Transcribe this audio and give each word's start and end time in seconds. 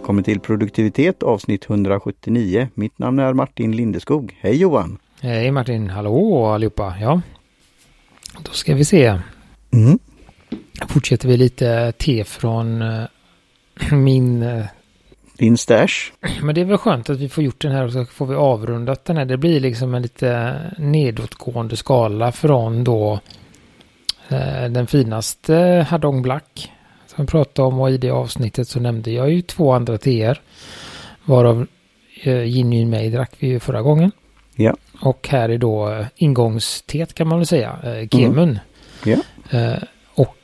välkommen 0.00 0.24
till 0.24 0.40
produktivitet 0.40 1.22
avsnitt 1.22 1.70
179. 1.70 2.68
Mitt 2.74 2.98
namn 2.98 3.18
är 3.18 3.32
Martin 3.32 3.76
Lindeskog. 3.76 4.38
Hej 4.40 4.56
Johan! 4.56 4.98
Hej 5.20 5.50
Martin, 5.50 5.90
hallå 5.90 6.46
allihopa! 6.46 6.94
Ja, 7.00 7.20
då 8.42 8.50
ska 8.52 8.74
vi 8.74 8.84
se. 8.84 9.18
Mm. 9.72 9.98
Fortsätter 10.88 11.28
vi 11.28 11.36
lite 11.36 11.92
te 11.92 12.24
från 12.24 12.82
eh, 12.82 13.04
min... 13.92 14.42
eh, 14.42 14.64
Din 15.38 15.56
stash. 15.58 16.12
Men 16.42 16.54
det 16.54 16.60
är 16.60 16.64
väl 16.64 16.78
skönt 16.78 17.10
att 17.10 17.18
vi 17.18 17.28
får 17.28 17.44
gjort 17.44 17.60
den 17.60 17.72
här 17.72 17.84
och 17.84 17.92
så 17.92 18.04
får 18.04 18.26
vi 18.26 18.34
avrundat 18.34 19.04
den 19.04 19.16
här. 19.16 19.24
Det 19.24 19.36
blir 19.36 19.60
liksom 19.60 19.94
en 19.94 20.02
lite 20.02 20.56
nedåtgående 20.78 21.76
skala 21.76 22.32
från 22.32 22.84
då 22.84 23.20
eh, 24.28 24.64
den 24.70 24.86
finaste 24.86 25.86
Hadong 25.90 26.22
Black 26.22 26.70
som 27.16 27.26
pratade 27.26 27.68
om 27.68 27.80
och 27.80 27.90
i 27.90 27.98
det 27.98 28.10
avsnittet 28.10 28.68
så 28.68 28.80
nämnde 28.80 29.10
jag 29.10 29.30
ju 29.30 29.42
två 29.42 29.72
andra 29.72 29.98
teer. 29.98 30.40
Varav 31.24 31.66
eh, 32.22 32.44
Ginny 32.44 32.84
May 32.84 33.10
drack 33.10 33.32
vi 33.38 33.46
ju 33.46 33.60
förra 33.60 33.82
gången. 33.82 34.12
Ja. 34.56 34.76
Och 35.00 35.28
här 35.28 35.48
är 35.48 35.58
då 35.58 35.90
eh, 35.90 36.06
ingångsteet 36.16 37.14
kan 37.14 37.28
man 37.28 37.38
väl 37.38 37.46
säga, 37.46 37.78
eh, 37.82 38.08
Kemun. 38.08 38.58
Ja. 39.04 39.16
Eh, 39.50 39.82
och 40.14 40.36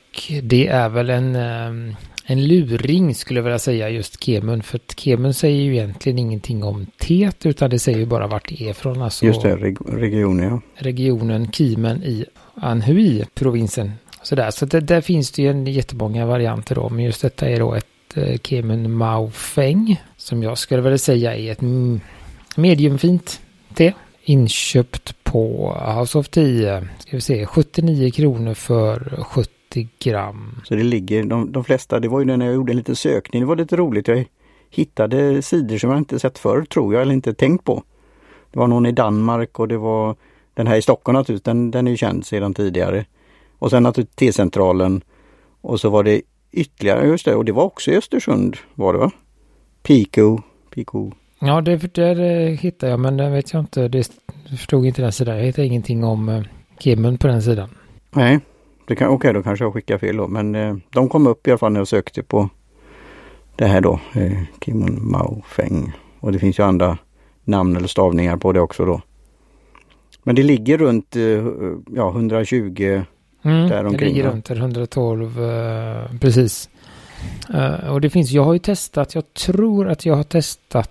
det 0.42 0.66
är 0.66 0.89
väl 0.89 1.11
en, 1.11 1.37
eh, 1.37 1.97
en 2.27 2.45
luring 2.47 3.14
skulle 3.14 3.39
jag 3.39 3.45
vilja 3.45 3.59
säga 3.59 3.89
just 3.89 4.25
Kemun. 4.25 4.62
För 4.62 4.77
att 4.77 5.01
Kemun 5.01 5.34
säger 5.34 5.62
ju 5.62 5.73
egentligen 5.73 6.19
ingenting 6.19 6.64
om 6.64 6.87
teet 6.98 7.47
utan 7.47 7.70
det 7.70 7.78
säger 7.78 7.98
ju 7.98 8.06
bara 8.06 8.27
vart 8.27 8.48
det 8.48 8.69
är 8.69 8.73
från. 8.73 9.03
Alltså 9.03 9.27
Just 9.27 9.42
det, 9.42 9.56
reg 9.56 9.77
regionen 9.87 10.45
ja. 10.45 10.61
regionen 10.75 11.53
Kimen 11.53 12.03
i 12.03 12.25
Anhui-provinsen. 12.55 13.91
Sådär, 14.27 14.50
så 14.50 14.66
det, 14.66 14.80
där 14.80 15.00
finns 15.00 15.30
det 15.32 15.42
ju 15.42 15.50
en 15.50 15.66
jättemånga 15.66 16.27
varianter 16.27 16.74
då. 16.74 16.88
Men 16.88 17.05
just 17.05 17.22
detta 17.22 17.48
är 17.48 17.58
då 17.58 17.74
ett 17.74 18.16
eh, 18.16 18.38
Kemun 18.38 18.92
Mao 18.92 19.30
Feng. 19.30 20.02
Som 20.16 20.42
jag 20.42 20.58
skulle 20.58 20.82
vilja 20.82 20.98
säga 20.98 21.36
är 21.36 21.52
ett 21.52 21.62
mm, 21.62 22.00
mediumfint 22.56 23.41
te. 23.74 23.92
Inköpt 24.22 25.24
på 25.24 25.74
House 25.97 26.19
of 26.19 26.28
Tea. 26.28 26.88
Ska 26.98 27.16
vi 27.16 27.20
se, 27.20 27.47
79 27.47 28.10
kronor 28.10 28.54
för 28.54 29.24
70 29.24 29.88
gram. 29.98 30.60
Så 30.64 30.74
det 30.74 30.82
ligger, 30.82 31.24
de, 31.24 31.52
de 31.52 31.64
flesta, 31.64 32.00
det 32.00 32.08
var 32.08 32.20
ju 32.20 32.24
när 32.24 32.47
jag 32.47 32.54
gjorde 32.54 32.72
en 32.72 32.77
liten 32.77 32.97
sökning, 32.97 33.42
det 33.42 33.47
var 33.47 33.56
lite 33.56 33.77
roligt. 33.77 34.08
Jag 34.08 34.24
hittade 34.70 35.42
sidor 35.42 35.78
som 35.78 35.91
jag 35.91 35.98
inte 35.98 36.19
sett 36.19 36.38
förr 36.38 36.64
tror 36.64 36.94
jag, 36.94 37.02
eller 37.02 37.14
inte 37.14 37.34
tänkt 37.34 37.64
på. 37.64 37.82
Det 38.52 38.58
var 38.58 38.66
någon 38.66 38.86
i 38.86 38.92
Danmark 38.92 39.58
och 39.60 39.69
det 39.69 39.78
var 39.78 40.16
den 40.54 40.66
här 40.66 40.77
i 40.77 40.82
Stockholm 40.82 41.19
naturligtvis, 41.19 41.44
den, 41.44 41.70
den 41.70 41.86
är 41.86 41.91
ju 41.91 41.97
känd 41.97 42.27
sedan 42.27 42.54
tidigare. 42.54 43.04
Och 43.59 43.71
sen 43.71 43.83
naturligtvis 43.83 44.35
T-centralen. 44.35 45.03
Och 45.61 45.81
så 45.81 45.91
var 45.91 46.03
det 46.03 46.23
ytterligare, 46.53 47.07
just 47.07 47.25
det, 47.25 47.35
och 47.35 47.45
det 47.45 47.53
var 47.53 47.65
också 47.65 47.91
i 47.91 47.97
Östersund 47.97 48.57
var 48.75 48.93
det 48.93 48.99
va? 48.99 49.11
Pico, 49.83 50.39
Pico. 50.75 51.11
Ja, 51.39 51.61
det 51.61 51.95
där 51.95 52.21
eh, 52.21 52.59
hittade 52.59 52.91
jag, 52.91 53.01
men 53.01 53.17
det 53.17 53.31
vet 53.31 53.53
jag 53.53 53.62
inte. 53.62 53.89
Det 53.89 54.11
förstod 54.51 54.87
inte 54.87 55.03
den 55.03 55.12
sidan. 55.12 55.37
Jag 55.37 55.45
hittade 55.45 55.67
ingenting 55.67 56.05
om 56.05 56.29
eh, 56.29 56.43
Kemun 56.79 57.19
på 57.19 57.27
den 57.27 57.43
sidan. 57.43 57.69
Nej, 58.11 58.41
det 58.87 58.97
kan, 58.97 59.09
okej 59.09 59.33
då 59.33 59.43
kanske 59.43 59.65
jag 59.65 59.73
skickar 59.73 59.99
fel 59.99 60.17
då. 60.17 60.29
Men 60.29 60.55
eh, 60.55 60.77
de 60.91 61.09
kom 61.09 61.27
upp 61.27 61.47
i 61.47 61.51
alla 61.51 61.59
fall 61.59 61.73
när 61.73 61.81
jag 61.81 61.89
sökte 61.89 62.23
på 62.23 62.49
det 63.57 63.67
här 63.67 63.81
då. 63.81 64.01
Eh, 64.15 64.43
Kimon 64.61 65.11
Mao 65.11 65.43
Feng. 65.47 65.93
Och 66.21 66.33
det 66.33 66.39
finns 66.39 66.59
ju 66.59 66.62
andra 66.62 66.99
namn 67.45 67.77
eller 67.77 67.89
stavningar 67.89 68.37
på 68.37 68.53
det 68.53 68.61
också 68.61 68.84
då. 68.84 69.01
Men 70.23 70.34
det 70.34 70.43
ligger 70.43 70.79
runt 70.79 71.17
eh, 71.17 71.23
ja, 71.95 72.11
120 72.11 73.03
Mm, 73.47 73.69
Där 73.69 73.83
det 73.83 73.89
omkring, 73.89 74.08
ligger 74.08 74.25
va? 74.25 74.30
runt 74.30 74.44
där, 74.44 74.56
112 74.56 75.42
eh, 75.44 76.19
precis. 76.20 76.70
Eh, 77.55 77.88
och 77.88 78.00
det 78.00 78.11
finns, 78.11 78.31
jag 78.31 78.44
har 78.44 78.53
ju 78.53 78.59
testat, 78.59 79.15
jag 79.15 79.34
tror 79.34 79.88
att 79.88 80.06
jag 80.06 80.15
har 80.15 80.22
testat 80.22 80.91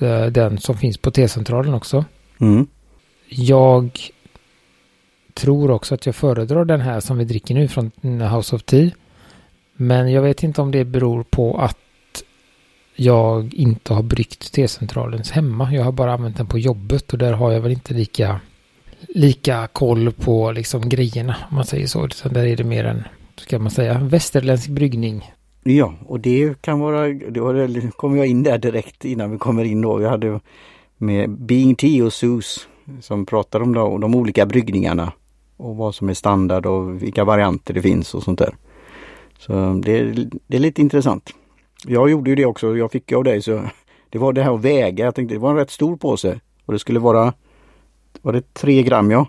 eh, 0.00 0.26
den 0.26 0.58
som 0.58 0.76
finns 0.76 0.98
på 0.98 1.10
T-centralen 1.10 1.74
också. 1.74 2.04
Mm. 2.40 2.66
Jag 3.28 4.00
tror 5.34 5.70
också 5.70 5.94
att 5.94 6.06
jag 6.06 6.14
föredrar 6.14 6.64
den 6.64 6.80
här 6.80 7.00
som 7.00 7.18
vi 7.18 7.24
dricker 7.24 7.54
nu 7.54 7.68
från 7.68 7.90
House 8.20 8.56
of 8.56 8.62
Tea. 8.62 8.90
Men 9.76 10.12
jag 10.12 10.22
vet 10.22 10.42
inte 10.42 10.60
om 10.62 10.70
det 10.70 10.84
beror 10.84 11.22
på 11.22 11.58
att 11.60 11.78
jag 12.96 13.54
inte 13.54 13.94
har 13.94 14.02
bryggt 14.02 14.52
T-centralens 14.52 15.30
hemma. 15.30 15.72
Jag 15.74 15.84
har 15.84 15.92
bara 15.92 16.12
använt 16.12 16.36
den 16.36 16.46
på 16.46 16.58
jobbet 16.58 17.12
och 17.12 17.18
där 17.18 17.32
har 17.32 17.52
jag 17.52 17.60
väl 17.60 17.72
inte 17.72 17.94
lika, 17.94 18.40
lika 19.08 19.66
koll 19.72 20.12
på 20.12 20.52
liksom 20.52 20.88
grejerna 20.88 21.36
om 21.50 21.56
man 21.56 21.64
säger 21.64 21.86
så. 21.86 22.08
Så 22.08 22.28
där 22.28 22.46
är 22.46 22.56
det 22.56 22.64
mer 22.64 22.84
en, 22.84 23.02
ska 23.36 23.58
man 23.58 23.70
säga, 23.70 23.98
västerländsk 23.98 24.68
bryggning. 24.68 25.32
Ja, 25.62 25.94
och 26.06 26.20
det 26.20 26.62
kan 26.62 26.80
vara, 26.80 27.12
då 27.12 27.70
kommer 27.96 28.16
jag 28.16 28.26
in 28.26 28.42
där 28.42 28.58
direkt 28.58 29.04
innan 29.04 29.30
vi 29.30 29.38
kommer 29.38 29.64
in 29.64 29.80
då. 29.80 30.02
Jag 30.02 30.10
hade 30.10 30.40
med 30.96 31.30
Being 31.30 31.74
Tea 31.74 32.04
och 32.04 32.12
Sus 32.12 32.68
som 33.00 33.26
pratar 33.26 33.60
om 33.62 33.74
då, 33.74 33.98
de 33.98 34.14
olika 34.14 34.46
bryggningarna 34.46 35.12
och 35.56 35.76
vad 35.76 35.94
som 35.94 36.08
är 36.08 36.14
standard 36.14 36.66
och 36.66 37.02
vilka 37.02 37.24
varianter 37.24 37.74
det 37.74 37.82
finns 37.82 38.14
och 38.14 38.22
sånt 38.22 38.38
där. 38.38 38.54
Så 39.38 39.80
det, 39.84 39.98
är- 39.98 40.28
det 40.46 40.56
är 40.56 40.60
lite 40.60 40.80
intressant. 40.82 41.30
Jag 41.86 42.10
gjorde 42.10 42.30
ju 42.30 42.36
det 42.36 42.46
också, 42.46 42.76
jag 42.76 42.92
fick 42.92 43.10
ju 43.10 43.16
av 43.16 43.24
dig 43.24 43.42
så 43.42 43.62
det 44.10 44.18
var 44.18 44.32
det 44.32 44.42
här 44.42 44.54
att 44.54 44.60
väga. 44.64 45.04
Jag 45.04 45.14
tänkte 45.14 45.34
det 45.34 45.38
var 45.38 45.50
en 45.50 45.56
rätt 45.56 45.70
stor 45.70 45.96
påse 45.96 46.40
och 46.66 46.72
det 46.72 46.78
skulle 46.78 46.98
vara, 47.00 47.32
var 48.22 48.32
det 48.32 48.54
tre 48.54 48.82
gram 48.82 49.10
ja. 49.10 49.26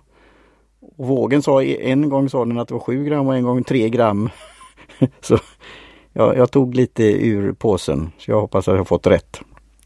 Och 0.98 1.08
vågen 1.08 1.42
sa, 1.42 1.64
en 1.64 2.10
gång 2.10 2.30
sa 2.30 2.46
den 2.46 2.60
att 2.60 2.68
det 2.68 2.74
var 2.74 2.82
sju 2.82 3.04
gram 3.04 3.28
och 3.28 3.36
en 3.36 3.44
gång 3.44 3.64
tre 3.64 3.90
gram. 3.90 4.30
så 5.22 5.38
jag, 6.14 6.38
jag 6.38 6.52
tog 6.52 6.76
lite 6.76 7.04
ur 7.04 7.54
påsen 7.54 8.12
så 8.18 8.32
jag 8.32 8.42
hoppas 8.42 8.68
att 8.68 8.76
jag 8.76 8.88
fått 8.88 9.08
rätt. 9.08 9.40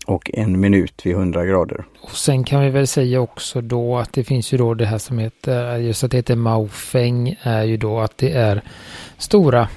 Och 0.06 0.32
en 0.34 0.60
minut 0.60 1.02
vid 1.06 1.14
100 1.14 1.46
grader. 1.46 1.86
Och 2.02 2.12
sen 2.12 2.44
kan 2.44 2.62
vi 2.62 2.70
väl 2.70 2.88
säga 2.88 3.22
också 3.22 3.62
då 3.62 3.98
att 3.98 4.14
det 4.14 4.24
finns 4.24 4.54
ju 4.54 4.58
då 4.58 4.74
det 4.74 4.86
här 4.86 4.98
som 4.98 5.20
heter, 5.20 5.78
just 5.78 6.04
att 6.04 6.12
det 6.12 6.18
heter 6.18 6.36
Maofeng 6.36 7.36
är 7.42 7.64
ju 7.64 7.78
då 7.78 8.00
att 8.00 8.18
det 8.18 8.32
är 8.32 8.62
stora 9.18 9.68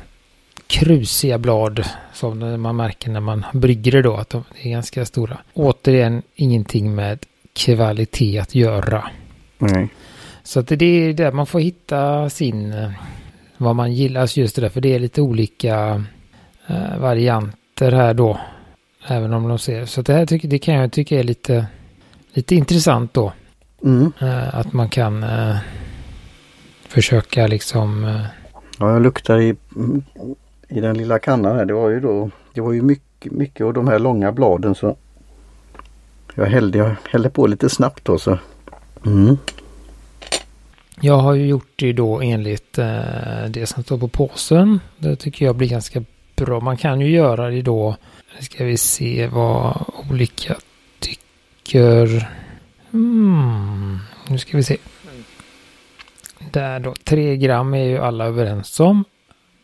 krusiga 0.67 1.39
blad 1.39 1.85
som 2.13 2.63
man 2.63 2.77
märker 2.77 3.11
när 3.11 3.21
man 3.21 3.45
brygger 3.53 3.93
det 3.93 4.03
då 4.03 4.17
att 4.17 4.31
de 4.31 4.45
är 4.63 4.71
ganska 4.71 5.07
stora. 5.07 5.39
Återigen 5.55 6.23
ingenting 6.35 6.95
med 6.95 7.19
kvalitet 7.53 8.39
att 8.39 8.55
göra. 8.55 9.11
Nej. 9.61 9.89
Så 10.43 10.61
att 10.61 10.67
det 10.67 10.85
är 10.85 11.13
där 11.13 11.33
man 11.33 11.47
får 11.47 11.61
hitta 11.61 12.31
sin, 12.31 12.73
eh, 12.73 12.91
vad 13.57 13.77
man 13.77 13.93
gillar, 13.93 14.21
alltså 14.21 14.41
just 14.41 14.57
det 14.57 14.63
där, 14.63 14.69
för 14.69 14.81
det 14.81 14.95
är 14.95 14.99
lite 14.99 15.23
olika 15.23 16.05
eh, 16.67 16.99
varianter 16.99 17.93
här 17.93 18.15
då. 18.15 18.41
Även 19.07 19.35
om 19.35 19.49
de 19.49 19.59
ser, 19.59 19.85
så 19.85 20.03
det 20.03 20.13
här 20.13 20.27
tycker, 20.27 20.49
det 20.49 20.59
kan 20.59 20.75
jag 20.75 20.93
tycka 20.93 21.19
är 21.19 21.23
lite, 21.23 21.67
lite 22.33 22.55
intressant 22.55 23.15
då. 23.15 23.33
Mm. 23.85 24.13
Eh, 24.21 24.55
att 24.55 24.73
man 24.73 24.89
kan 24.89 25.25
försöka 26.89 27.47
liksom, 27.47 28.21
Ja, 28.81 28.93
jag 28.93 29.03
luktar 29.03 29.39
i, 29.41 29.57
i 30.69 30.81
den 30.81 30.97
lilla 30.99 31.19
kannan 31.19 31.57
här. 31.57 31.65
Det 31.65 31.75
var 31.75 31.89
ju 31.91 32.01
då, 32.01 32.31
det 32.55 32.61
var 32.61 32.73
ju 32.73 32.83
mycket, 32.83 33.33
mycket 33.33 33.67
av 33.67 33.73
de 33.73 33.89
här 33.89 33.99
långa 33.99 34.33
bladen 34.33 34.75
så 34.75 34.97
jag 36.35 36.47
hällde, 36.47 36.79
jag 36.79 36.97
hällde 37.11 37.31
på 37.31 37.47
lite 37.47 37.69
snabbt 37.69 38.05
då 38.05 38.19
så. 38.19 38.39
Mm. 39.07 39.37
jag 41.01 41.19
har 41.19 41.35
ju 41.35 41.47
gjort 41.47 41.73
det 41.77 41.93
då 41.93 42.21
enligt 42.21 42.79
eh, 42.79 43.45
det 43.49 43.67
som 43.67 43.83
står 43.83 43.99
på 43.99 44.09
påsen. 44.09 44.81
Det 44.97 45.17
tycker 45.17 45.45
jag 45.45 45.57
blir 45.57 45.69
ganska 45.69 46.05
bra. 46.37 46.61
Man 46.61 46.77
kan 46.77 47.01
ju 47.01 47.11
göra 47.11 47.51
det 47.51 47.63
då, 47.63 47.97
nu 48.37 48.45
ska 48.45 48.65
vi 48.65 48.77
se 48.77 49.27
vad 49.27 49.85
olika 50.11 50.57
tycker. 50.99 52.29
Mm, 52.93 53.99
nu 54.29 54.39
ska 54.39 54.57
vi 54.57 54.63
se. 54.63 54.77
Där 56.51 56.81
då, 56.81 56.95
3 57.05 57.37
gram 57.37 57.75
är 57.75 57.85
ju 57.85 57.99
alla 57.99 58.25
överens 58.25 58.81
om. 58.81 59.05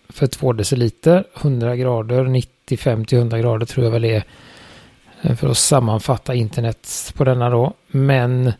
För 0.08 0.26
2 0.26 0.52
deciliter, 0.52 1.24
100 1.40 1.76
grader, 1.76 2.24
95 2.24 3.04
till 3.04 3.18
100 3.18 3.38
grader 3.38 3.66
tror 3.66 3.84
jag 3.84 3.90
väl 3.90 4.04
är. 4.04 4.24
Eh, 5.22 5.36
för 5.36 5.48
att 5.48 5.58
sammanfatta 5.58 6.34
internet 6.34 7.12
på 7.16 7.24
denna 7.24 7.50
då. 7.50 7.72
Men 7.88 8.52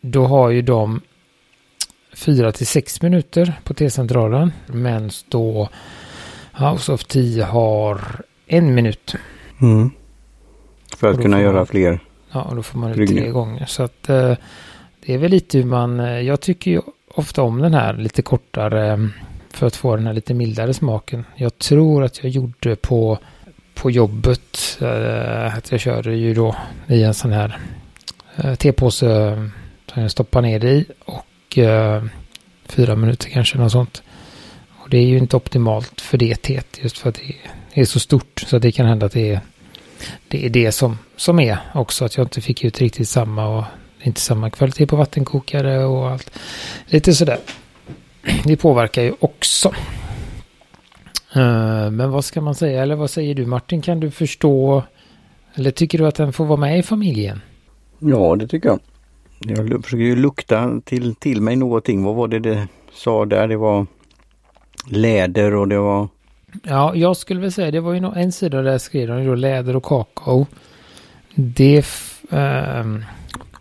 då 0.00 0.26
har 0.26 0.50
ju 0.50 0.62
de 0.62 1.00
4 2.14 2.52
till 2.52 2.66
6 2.66 3.02
minuter 3.02 3.60
på 3.64 3.74
T-centralen. 3.74 4.52
Men 4.66 5.10
då 5.28 5.68
House 6.52 6.92
of 6.92 7.04
Tea 7.04 7.46
har 7.46 8.00
en 8.46 8.74
minut. 8.74 9.14
Mm. 9.60 9.90
För 10.96 11.10
att 11.10 11.22
kunna 11.22 11.36
får 11.36 11.42
göra 11.44 11.56
man- 11.56 11.66
fler. 11.66 12.00
Ja, 12.32 12.42
och 12.42 12.56
då 12.56 12.62
får 12.62 12.78
man 12.78 12.92
Bryggning. 12.92 13.18
tre 13.18 13.30
gånger. 13.30 13.66
Så 13.66 13.82
att 13.82 14.08
eh, 14.08 14.34
det 15.06 15.14
är 15.14 15.18
väl 15.18 15.30
lite 15.30 15.58
hur 15.58 15.64
man... 15.64 16.00
Eh, 16.00 16.20
jag 16.20 16.40
tycker 16.40 16.70
ju 16.70 16.80
ofta 17.14 17.42
om 17.42 17.58
den 17.62 17.74
här 17.74 17.94
lite 17.94 18.22
kortare 18.22 18.92
eh, 18.92 19.06
för 19.50 19.66
att 19.66 19.76
få 19.76 19.96
den 19.96 20.06
här 20.06 20.12
lite 20.12 20.34
mildare 20.34 20.74
smaken. 20.74 21.24
Jag 21.36 21.58
tror 21.58 22.04
att 22.04 22.22
jag 22.22 22.30
gjorde 22.32 22.76
på, 22.76 23.18
på 23.74 23.90
jobbet 23.90 24.78
eh, 24.80 25.56
att 25.56 25.70
jag 25.70 25.80
körde 25.80 26.14
ju 26.16 26.34
då 26.34 26.56
i 26.86 27.02
en 27.02 27.14
sån 27.14 27.32
här 27.32 27.58
eh, 28.36 28.54
tepåse 28.54 29.36
som 29.92 30.02
jag 30.02 30.10
stoppar 30.10 30.42
ner 30.42 30.58
det 30.58 30.70
i 30.70 30.84
och 31.04 31.58
eh, 31.58 32.04
fyra 32.66 32.96
minuter 32.96 33.28
kanske 33.30 33.58
något 33.58 33.72
sånt. 33.72 34.02
Och 34.82 34.90
det 34.90 34.98
är 34.98 35.06
ju 35.06 35.18
inte 35.18 35.36
optimalt 35.36 36.00
för 36.00 36.18
det 36.18 36.34
teet 36.34 36.78
just 36.82 36.98
för 36.98 37.08
att 37.08 37.20
det 37.74 37.80
är 37.80 37.84
så 37.84 38.00
stort 38.00 38.44
så 38.46 38.56
att 38.56 38.62
det 38.62 38.72
kan 38.72 38.86
hända 38.86 39.06
att 39.06 39.12
det 39.12 39.30
är 39.30 39.40
det 40.28 40.46
är 40.46 40.50
det 40.50 40.72
som, 40.72 40.98
som 41.16 41.40
är 41.40 41.58
också. 41.74 42.04
Att 42.04 42.16
jag 42.16 42.24
inte 42.24 42.40
fick 42.40 42.64
ut 42.64 42.80
riktigt 42.80 43.08
samma 43.08 43.58
och 43.58 43.64
inte 44.02 44.20
samma 44.20 44.50
kvalitet 44.50 44.86
på 44.86 44.96
vattenkokare 44.96 45.84
och 45.84 46.10
allt. 46.10 46.30
Lite 46.86 47.14
sådär. 47.14 47.38
Det 48.44 48.56
påverkar 48.56 49.02
ju 49.02 49.14
också. 49.18 49.68
Eh, 51.34 51.90
men 51.90 52.10
vad 52.10 52.24
ska 52.24 52.40
man 52.40 52.54
säga? 52.54 52.82
Eller 52.82 52.94
vad 52.94 53.10
säger 53.10 53.34
du 53.34 53.46
Martin? 53.46 53.82
Kan 53.82 54.00
du 54.00 54.10
förstå? 54.10 54.82
Eller 55.54 55.70
tycker 55.70 55.98
du 55.98 56.06
att 56.06 56.14
den 56.14 56.32
får 56.32 56.44
vara 56.44 56.60
med 56.60 56.78
i 56.78 56.82
familjen? 56.82 57.40
Ja, 57.98 58.36
det 58.36 58.48
tycker 58.48 58.68
jag. 58.68 58.80
Jag 59.40 59.84
försöker 59.84 60.04
ju 60.04 60.16
lukta 60.16 60.80
till, 60.84 61.14
till 61.14 61.42
mig 61.42 61.56
någonting. 61.56 62.04
Vad 62.04 62.14
var 62.14 62.28
det 62.28 62.38
det 62.38 62.68
sa 62.92 63.24
där? 63.24 63.48
Det 63.48 63.56
var 63.56 63.86
läder 64.86 65.54
och 65.54 65.68
det 65.68 65.78
var... 65.78 66.08
Ja, 66.62 66.94
jag 66.94 67.16
skulle 67.16 67.40
väl 67.40 67.52
säga 67.52 67.70
det 67.70 67.80
var 67.80 67.92
ju 67.94 68.12
en 68.16 68.32
sida 68.32 68.62
där 68.62 68.78
skrev 68.78 69.08
de 69.08 69.22
ju 69.22 69.28
då 69.28 69.34
läder 69.34 69.76
och 69.76 69.84
kakao. 69.84 70.46
Det... 71.34 71.84
Um... 72.30 73.04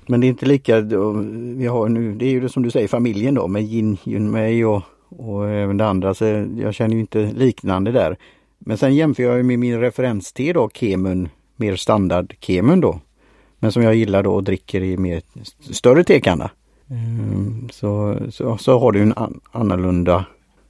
Men 0.10 0.22
det 0.22 0.28
är 0.28 0.30
inte 0.30 0.46
lika, 0.46 0.80
vi 1.58 1.68
har 1.68 1.90
nu, 1.90 2.14
det 2.14 2.26
är 2.26 2.30
ju 2.30 2.40
det 2.40 2.50
som 2.50 2.64
du 2.64 2.72
säger 2.72 2.88
familjen 2.88 3.36
då 3.36 3.48
med 3.48 3.64
Jin 3.64 3.98
Junmei 4.04 4.64
och, 4.64 4.82
och 5.10 5.50
även 5.50 5.78
det 5.78 5.86
andra. 5.86 6.14
Så 6.14 6.26
jag 6.58 6.74
känner 6.74 6.94
ju 6.94 7.00
inte 7.00 7.32
liknande 7.36 7.92
där. 7.92 8.18
Men 8.60 8.78
sen 8.78 8.96
jämför 8.96 9.24
jag 9.24 9.46
med 9.46 9.60
min 9.60 9.80
referenste 9.80 10.54
då, 10.54 10.70
Kemun, 10.74 11.30
mer 11.56 11.76
standard 11.76 12.34
Kemun 12.40 12.80
då. 12.80 13.00
Men 13.60 13.72
som 13.72 13.84
jag 13.84 13.96
gillar 13.96 14.24
då 14.24 14.34
och 14.34 14.44
dricker 14.44 14.84
i 14.84 14.98
mer 14.98 15.22
större 15.74 16.04
tekanna. 16.04 16.50
Mm, 16.90 17.70
så, 17.72 18.18
så, 18.32 18.58
så 18.58 18.80
har 18.80 18.92
du 18.92 19.02
en 19.02 19.14
an, 19.16 19.40
annorlunda 19.52 20.26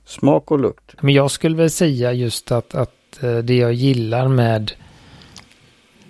smak 0.06 0.52
och 0.52 0.60
lukt. 0.60 0.96
Men 1.02 1.14
jag 1.14 1.32
skulle 1.32 1.56
väl 1.56 1.70
säga 1.70 2.14
just 2.14 2.52
att, 2.52 2.76
att 2.76 3.24
eh, 3.24 3.38
det 3.38 3.56
jag 3.56 3.74
gillar 3.74 4.28
med 4.28 4.72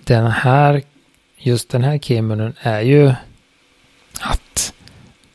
den 0.04 0.26
här, 0.26 0.82
just 1.38 1.68
den 1.70 1.84
här 1.84 1.98
kemunen 1.98 2.54
är 2.60 2.80
ju 2.80 3.12
att 4.20 4.74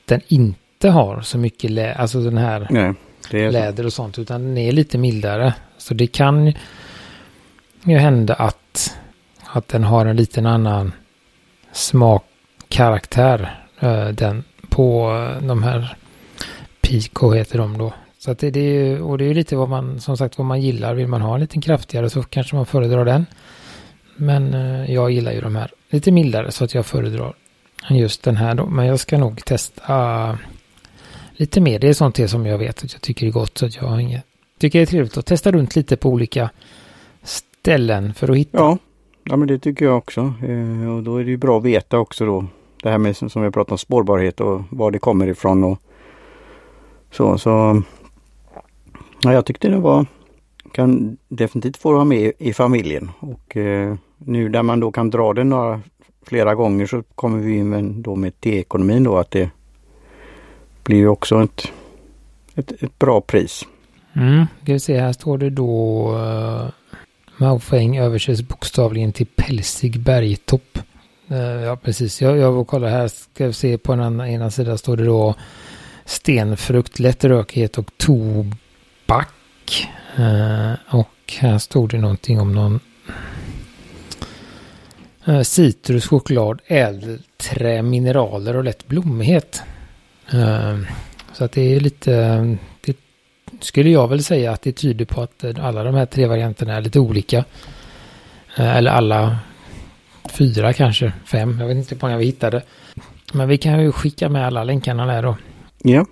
den 0.05 0.21
inte 0.27 0.89
har 0.89 1.21
så 1.21 1.37
mycket 1.37 1.71
lä 1.71 1.93
alltså 1.93 2.21
den 2.21 2.37
här 2.37 2.67
Nej, 2.69 3.51
läder 3.51 3.85
och 3.85 3.93
sånt, 3.93 4.19
utan 4.19 4.41
den 4.41 4.57
är 4.57 4.71
lite 4.71 4.97
mildare. 4.97 5.53
Så 5.77 5.93
det 5.93 6.07
kan 6.07 6.53
ju 7.83 7.97
hända 7.97 8.33
att, 8.33 8.97
att 9.43 9.67
den 9.67 9.83
har 9.83 10.05
en 10.05 10.15
liten 10.15 10.45
annan 10.45 10.91
smakkaraktär, 11.73 13.63
eh, 13.79 14.07
den 14.07 14.43
på 14.69 15.11
eh, 15.11 15.47
de 15.47 15.63
här 15.63 15.97
Pico 16.81 17.31
heter 17.31 17.57
de 17.57 17.77
då. 17.77 17.93
Så 18.19 18.31
att 18.31 18.39
det, 18.39 18.51
det 18.51 18.59
är 18.59 19.01
och 19.01 19.17
det 19.17 19.25
är 19.25 19.33
lite 19.33 19.55
vad 19.55 19.69
man, 19.69 19.99
som 19.99 20.17
sagt, 20.17 20.37
vad 20.37 20.47
man 20.47 20.61
gillar. 20.61 20.95
Vill 20.95 21.07
man 21.07 21.21
ha 21.21 21.33
en 21.33 21.41
lite 21.41 21.61
kraftigare 21.61 22.09
så 22.09 22.23
kanske 22.23 22.55
man 22.55 22.65
föredrar 22.65 23.05
den. 23.05 23.25
Men 24.15 24.53
eh, 24.53 24.93
jag 24.93 25.11
gillar 25.11 25.31
ju 25.31 25.41
de 25.41 25.55
här 25.55 25.71
lite 25.89 26.11
mildare 26.11 26.51
så 26.51 26.63
att 26.63 26.73
jag 26.73 26.85
föredrar 26.85 27.33
just 27.89 28.23
den 28.23 28.37
här 28.37 28.55
då. 28.55 28.65
Men 28.65 28.85
jag 28.85 28.99
ska 28.99 29.17
nog 29.17 29.45
testa 29.45 30.29
uh, 30.29 30.35
lite 31.31 31.61
mer. 31.61 31.79
Det 31.79 31.87
är 31.87 31.93
sånt 31.93 32.15
det 32.15 32.27
som 32.27 32.45
jag 32.45 32.57
vet 32.57 32.83
att 32.83 32.93
jag 32.93 33.01
tycker 33.01 33.27
är 33.27 33.31
gott 33.31 33.57
så 33.57 33.65
att 33.65 33.75
jag 33.75 33.83
har 33.83 33.99
inget. 33.99 34.23
Tycker 34.59 34.79
det 34.79 34.83
är 34.83 34.85
trevligt 34.85 35.17
att 35.17 35.25
testa 35.25 35.51
runt 35.51 35.75
lite 35.75 35.97
på 35.97 36.09
olika 36.09 36.49
ställen 37.23 38.13
för 38.13 38.31
att 38.31 38.37
hitta. 38.37 38.57
Ja, 38.57 38.77
ja 39.23 39.37
men 39.37 39.47
det 39.47 39.59
tycker 39.59 39.85
jag 39.85 39.97
också. 39.97 40.33
Eh, 40.47 40.95
och 40.95 41.03
då 41.03 41.17
är 41.17 41.23
det 41.23 41.31
ju 41.31 41.37
bra 41.37 41.57
att 41.57 41.63
veta 41.63 41.99
också 41.99 42.25
då 42.25 42.45
det 42.83 42.89
här 42.89 42.97
med 42.97 43.17
som 43.17 43.43
vi 43.43 43.51
pratat 43.51 43.71
om 43.71 43.77
spårbarhet 43.77 44.41
och 44.41 44.61
var 44.69 44.91
det 44.91 44.99
kommer 44.99 45.27
ifrån 45.27 45.63
och 45.63 45.79
så. 47.11 47.37
så 47.37 47.81
ja, 49.21 49.33
jag 49.33 49.45
tyckte 49.45 49.69
det 49.69 49.77
var 49.77 50.05
kan 50.71 51.17
definitivt 51.27 51.77
få 51.77 51.93
vara 51.93 52.03
med 52.03 52.31
i 52.37 52.53
familjen 52.53 53.11
och 53.19 53.57
eh, 53.57 53.95
nu 54.17 54.49
där 54.49 54.63
man 54.63 54.79
då 54.79 54.91
kan 54.91 55.09
dra 55.09 55.33
det 55.33 55.43
några 55.43 55.81
flera 56.25 56.55
gånger 56.55 56.85
så 56.85 57.03
kommer 57.15 57.39
vi 57.39 57.55
in 57.55 58.01
då 58.01 58.15
med 58.15 58.39
T-ekonomin 58.39 59.03
då 59.03 59.17
att 59.17 59.31
det 59.31 59.49
blir 60.83 61.07
också 61.07 61.43
ett, 61.43 61.71
ett, 62.55 62.83
ett 62.83 62.99
bra 62.99 63.21
pris. 63.21 63.65
Mm, 64.13 64.45
ska 64.63 64.73
vi 64.73 64.79
se, 64.79 64.99
här 64.99 65.13
står 65.13 65.37
det 65.37 65.49
då 65.49 66.03
eh, 66.15 66.69
uh, 67.41 68.01
översätts 68.01 68.41
bokstavligen 68.41 69.11
till 69.11 69.27
pälsig 69.35 69.99
bergtopp. 69.99 70.79
Uh, 71.31 71.37
eh, 71.37 71.61
ja, 71.61 71.75
precis. 71.75 72.21
Jag, 72.21 72.37
jag 72.37 72.51
vill 72.51 72.65
kolla 72.65 72.89
här. 72.89 73.07
Ska 73.07 73.47
vi 73.47 73.53
se 73.53 73.77
på 73.77 73.95
den 73.95 74.21
ena 74.21 74.51
sidan 74.51 74.77
står 74.77 74.97
det 74.97 75.05
då 75.05 75.35
stenfrukt, 76.05 76.99
lätt 76.99 77.23
rökighet 77.23 77.77
och 77.77 77.91
tobak. 77.97 79.29
Uh, 80.19 80.73
och 80.89 81.33
här 81.39 81.57
stod 81.57 81.89
det 81.89 81.97
någonting 81.97 82.39
om 82.39 82.53
någon 82.53 82.79
uh, 85.27 85.41
citrus, 85.41 86.07
choklad, 86.07 86.61
ädelträ, 86.67 87.81
mineraler 87.81 88.55
och 88.55 88.63
lätt 88.63 88.87
blommighet. 88.87 89.61
Uh, 90.33 90.79
så 91.33 91.43
att 91.43 91.51
det 91.51 91.75
är 91.75 91.79
lite, 91.79 92.57
skulle 93.63 93.89
jag 93.89 94.07
väl 94.07 94.23
säga 94.23 94.51
att 94.51 94.61
det 94.61 94.71
tyder 94.71 95.05
på 95.05 95.21
att 95.21 95.43
alla 95.59 95.83
de 95.83 95.95
här 95.95 96.05
tre 96.05 96.27
varianterna 96.27 96.73
är 96.73 96.81
lite 96.81 96.99
olika. 96.99 97.45
Eller 98.55 98.91
alla 98.91 99.37
fyra 100.29 100.73
kanske, 100.73 101.13
fem, 101.25 101.59
jag 101.59 101.67
vet 101.67 101.77
inte 101.77 101.95
hur 101.95 102.01
många 102.01 102.17
vi 102.17 102.25
hittade. 102.25 102.61
Men 103.33 103.47
vi 103.47 103.57
kan 103.57 103.83
ju 103.83 103.91
skicka 103.91 104.29
med 104.29 104.47
alla 104.47 104.63
länkarna 104.63 105.05
där 105.05 105.23
då. 105.23 105.37
Ja, 105.83 106.05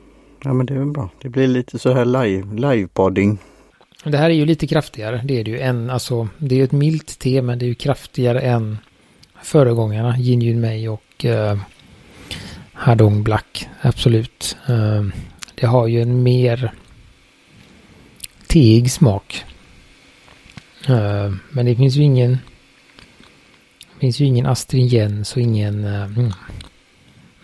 ja 0.44 0.54
men 0.54 0.66
det 0.66 0.74
är 0.74 0.78
väl 0.78 0.92
bra. 0.92 1.10
Det 1.22 1.30
blir 1.30 1.48
lite 1.48 1.80
så 1.80 1.94
här 1.94 2.06
live, 2.06 2.56
livepodding. 2.56 3.38
Det 4.04 4.18
här 4.18 4.30
är 4.30 4.34
ju 4.34 4.46
lite 4.46 4.68
kraftigare. 4.68 5.22
Det 5.24 5.40
är 5.40 5.44
det 5.44 5.52
ju 5.52 5.60
en, 5.60 5.90
alltså 5.90 6.28
det 6.38 6.56
är 6.56 6.58
ju 6.58 6.64
ett 6.64 6.72
milt 6.72 7.20
te 7.20 7.42
men 7.42 7.60
det 7.60 7.66
är 7.66 7.68
ju 7.68 7.76
kraftigare 7.76 8.40
än 8.40 8.78
föregångarna. 9.44 10.18
Yin 10.18 10.42
Yun 10.42 10.62
Mei 10.62 10.88
och 10.88 11.26
uh, 11.26 11.58
Hadong 12.74 13.24
Black. 13.24 13.68
Absolut. 13.82 14.58
Uh, 14.70 15.08
det 15.56 15.68
har 15.68 15.88
ju 15.88 16.02
en 16.02 16.24
mer 16.24 16.74
teig 18.52 18.92
smak. 18.92 19.46
Uh, 20.90 21.36
men 21.52 21.66
det 21.66 21.76
finns 21.76 21.96
ju 21.96 22.04
ingen 22.04 22.38
finns 24.00 24.20
ju 24.20 24.26
ingen 24.26 24.46
astringens 24.46 25.36
och 25.36 25.42
ingen 25.42 25.86
uh, 25.86 26.34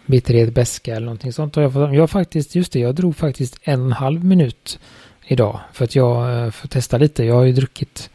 bitterhet, 0.06 0.54
beska 0.54 0.96
eller 0.96 1.06
någonting 1.06 1.34
sånt 1.34 1.56
jag. 1.56 1.96
Jag 1.96 2.10
faktiskt, 2.10 2.56
just 2.56 2.72
det, 2.72 2.80
jag 2.80 2.96
drog 2.96 3.16
faktiskt 3.16 3.60
en 3.64 3.92
halv 3.92 4.24
minut 4.24 4.80
idag 5.28 5.60
för 5.74 5.86
att 5.86 5.96
jag 5.96 6.46
uh, 6.46 6.52
får 6.52 6.68
testa 6.68 6.98
lite. 6.98 7.24
Jag 7.24 7.36
har 7.36 7.44
ju 7.44 7.54
druckit 7.54 8.10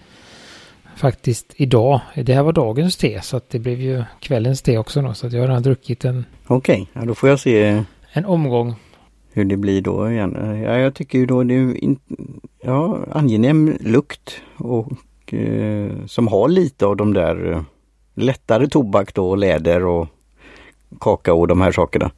faktiskt 0.96 1.54
idag. 1.56 2.00
Det 2.14 2.34
här 2.34 2.42
var 2.42 2.52
dagens 2.52 2.96
te 2.96 3.20
så 3.22 3.36
att 3.36 3.50
det 3.50 3.58
blev 3.58 3.80
ju 3.80 4.04
kvällens 4.20 4.62
te 4.62 4.78
också 4.78 5.02
då. 5.02 5.14
Så 5.14 5.26
att 5.26 5.32
jag 5.32 5.40
har 5.40 5.48
redan 5.48 5.62
druckit 5.62 6.04
en... 6.04 6.24
Okej, 6.46 6.82
okay, 6.82 6.86
ja, 7.02 7.06
då 7.06 7.14
får 7.14 7.28
jag 7.28 7.40
se... 7.40 7.84
En 8.12 8.24
omgång. 8.24 8.74
Hur 9.32 9.44
det 9.44 9.56
blir 9.56 9.82
då 9.82 10.10
igen. 10.10 10.62
Ja, 10.64 10.78
jag 10.78 10.94
tycker 10.94 11.18
ju 11.18 11.26
då 11.26 11.42
det 11.42 11.54
är 11.54 11.84
in, 11.84 11.98
ja, 12.60 12.98
angenäm 13.12 13.76
lukt 13.80 14.40
och 14.56 15.34
eh, 15.34 15.90
som 16.06 16.28
har 16.28 16.48
lite 16.48 16.86
av 16.86 16.96
de 16.96 17.14
där 17.14 17.52
eh, 17.52 17.62
lättare 18.14 18.68
tobak 18.68 19.14
då, 19.14 19.36
läder 19.36 19.84
och 19.84 20.08
kakao 21.00 21.40
och 21.40 21.48
de 21.48 21.60
här 21.60 21.72
sakerna. 21.72 22.10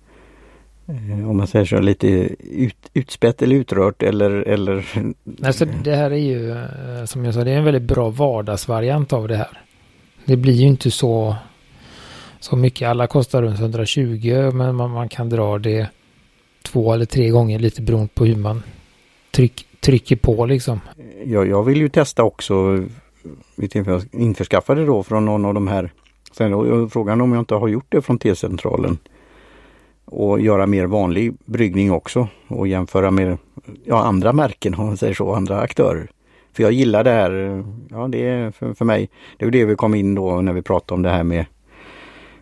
Eh, 0.86 1.30
om 1.30 1.36
man 1.36 1.46
säger 1.46 1.64
så 1.64 1.80
lite 1.80 2.06
ut, 2.38 2.90
utspätt 2.94 3.42
eller 3.42 3.56
utrört 3.56 4.02
eller... 4.02 4.30
eller... 4.30 4.84
Alltså 5.44 5.64
det 5.84 5.96
här 5.96 6.10
är 6.10 6.16
ju 6.16 6.50
eh, 6.50 7.04
som 7.04 7.24
jag 7.24 7.34
sa, 7.34 7.44
det 7.44 7.50
är 7.50 7.58
en 7.58 7.64
väldigt 7.64 7.82
bra 7.82 8.10
vardagsvariant 8.10 9.12
av 9.12 9.28
det 9.28 9.36
här. 9.36 9.60
Det 10.24 10.36
blir 10.36 10.54
ju 10.54 10.66
inte 10.66 10.90
så, 10.90 11.36
så 12.40 12.56
mycket. 12.56 12.88
Alla 12.88 13.06
kostar 13.06 13.42
runt 13.42 13.60
120 13.60 14.50
men 14.52 14.76
man, 14.76 14.90
man 14.90 15.08
kan 15.08 15.28
dra 15.28 15.58
det 15.58 15.88
två 16.64 16.92
eller 16.92 17.04
tre 17.04 17.28
gånger 17.28 17.58
lite 17.58 17.82
beroende 17.82 18.10
på 18.14 18.24
hur 18.24 18.36
man 18.36 18.62
tryck, 19.30 19.66
trycker 19.80 20.16
på 20.16 20.46
liksom. 20.46 20.80
Jag, 21.24 21.48
jag 21.48 21.62
vill 21.62 21.78
ju 21.78 21.88
testa 21.88 22.22
också 22.24 22.84
jag 23.56 24.02
införskaffade 24.12 24.86
då 24.86 25.02
från 25.02 25.24
någon 25.24 25.44
av 25.44 25.54
de 25.54 25.68
här. 25.68 25.92
Sen 26.32 26.50
då, 26.50 26.88
frågan 26.88 27.20
om 27.20 27.32
jag 27.32 27.40
inte 27.40 27.54
har 27.54 27.68
gjort 27.68 27.86
det 27.88 28.02
från 28.02 28.18
T-centralen. 28.18 28.98
Och 30.04 30.40
göra 30.40 30.66
mer 30.66 30.86
vanlig 30.86 31.34
bryggning 31.44 31.92
också 31.92 32.28
och 32.48 32.68
jämföra 32.68 33.10
med 33.10 33.38
ja, 33.84 34.04
andra 34.04 34.32
märken 34.32 34.74
om 34.74 34.86
man 34.86 34.96
säger 34.96 35.14
så, 35.14 35.34
andra 35.34 35.60
aktörer. 35.60 36.10
För 36.52 36.62
jag 36.62 36.72
gillar 36.72 37.04
det 37.04 37.10
här, 37.10 37.64
ja 37.90 38.08
det 38.08 38.28
är 38.28 38.50
för, 38.50 38.74
för 38.74 38.84
mig, 38.84 39.08
det 39.36 39.44
är 39.44 39.50
det 39.50 39.64
vi 39.64 39.76
kom 39.76 39.94
in 39.94 40.14
då 40.14 40.40
när 40.40 40.52
vi 40.52 40.62
pratade 40.62 40.94
om 40.94 41.02
det 41.02 41.10
här 41.10 41.24
med, 41.24 41.46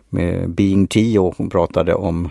med 0.09 0.49
Being 0.49 0.87
Tea 0.87 1.21
och 1.21 1.51
pratade 1.51 1.93
om 1.93 2.29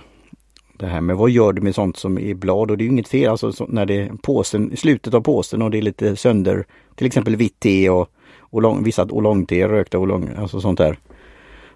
det 0.82 0.88
här 0.88 1.00
med 1.00 1.16
vad 1.16 1.30
gör 1.30 1.52
du 1.52 1.62
med 1.62 1.74
sånt 1.74 1.96
som 1.96 2.18
är 2.18 2.34
blad 2.34 2.70
och 2.70 2.78
det 2.78 2.84
är 2.84 2.86
inget 2.86 3.08
fel 3.08 3.30
alltså 3.30 3.66
när 3.68 3.86
det 3.86 3.94
är 3.94 4.10
påsen, 4.22 4.76
slutet 4.76 5.14
av 5.14 5.20
påsen 5.20 5.62
och 5.62 5.70
det 5.70 5.78
är 5.78 5.82
lite 5.82 6.16
sönder, 6.16 6.64
till 6.94 7.06
exempel 7.06 7.36
vitt 7.36 7.60
te 7.60 7.90
och 7.90 8.08
olong, 8.50 8.84
vissa 8.84 9.04
oolong-te, 9.04 9.68
rökta 9.68 9.98
oolong, 9.98 10.30
alltså 10.38 10.60
sånt 10.60 10.78
där. 10.78 10.98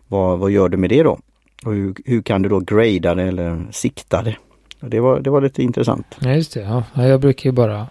Vad, 0.08 0.38
vad 0.38 0.50
gör 0.50 0.68
du 0.68 0.76
med 0.76 0.90
det 0.90 1.02
då? 1.02 1.18
Och 1.64 1.74
hur, 1.74 1.94
hur 2.04 2.22
kan 2.22 2.42
du 2.42 2.48
då 2.48 2.60
grada 2.60 3.14
det 3.14 3.22
eller 3.22 3.66
sikta 3.70 4.22
det? 4.22 4.36
Det 4.80 5.00
var, 5.00 5.20
det 5.20 5.30
var 5.30 5.40
lite 5.40 5.62
intressant. 5.62 6.06
Ja, 6.20 6.32
just 6.32 6.54
det. 6.54 6.60
Ja. 6.94 7.04
Jag 7.04 7.20
brukar 7.20 7.50
ju 7.50 7.52
bara 7.52 7.86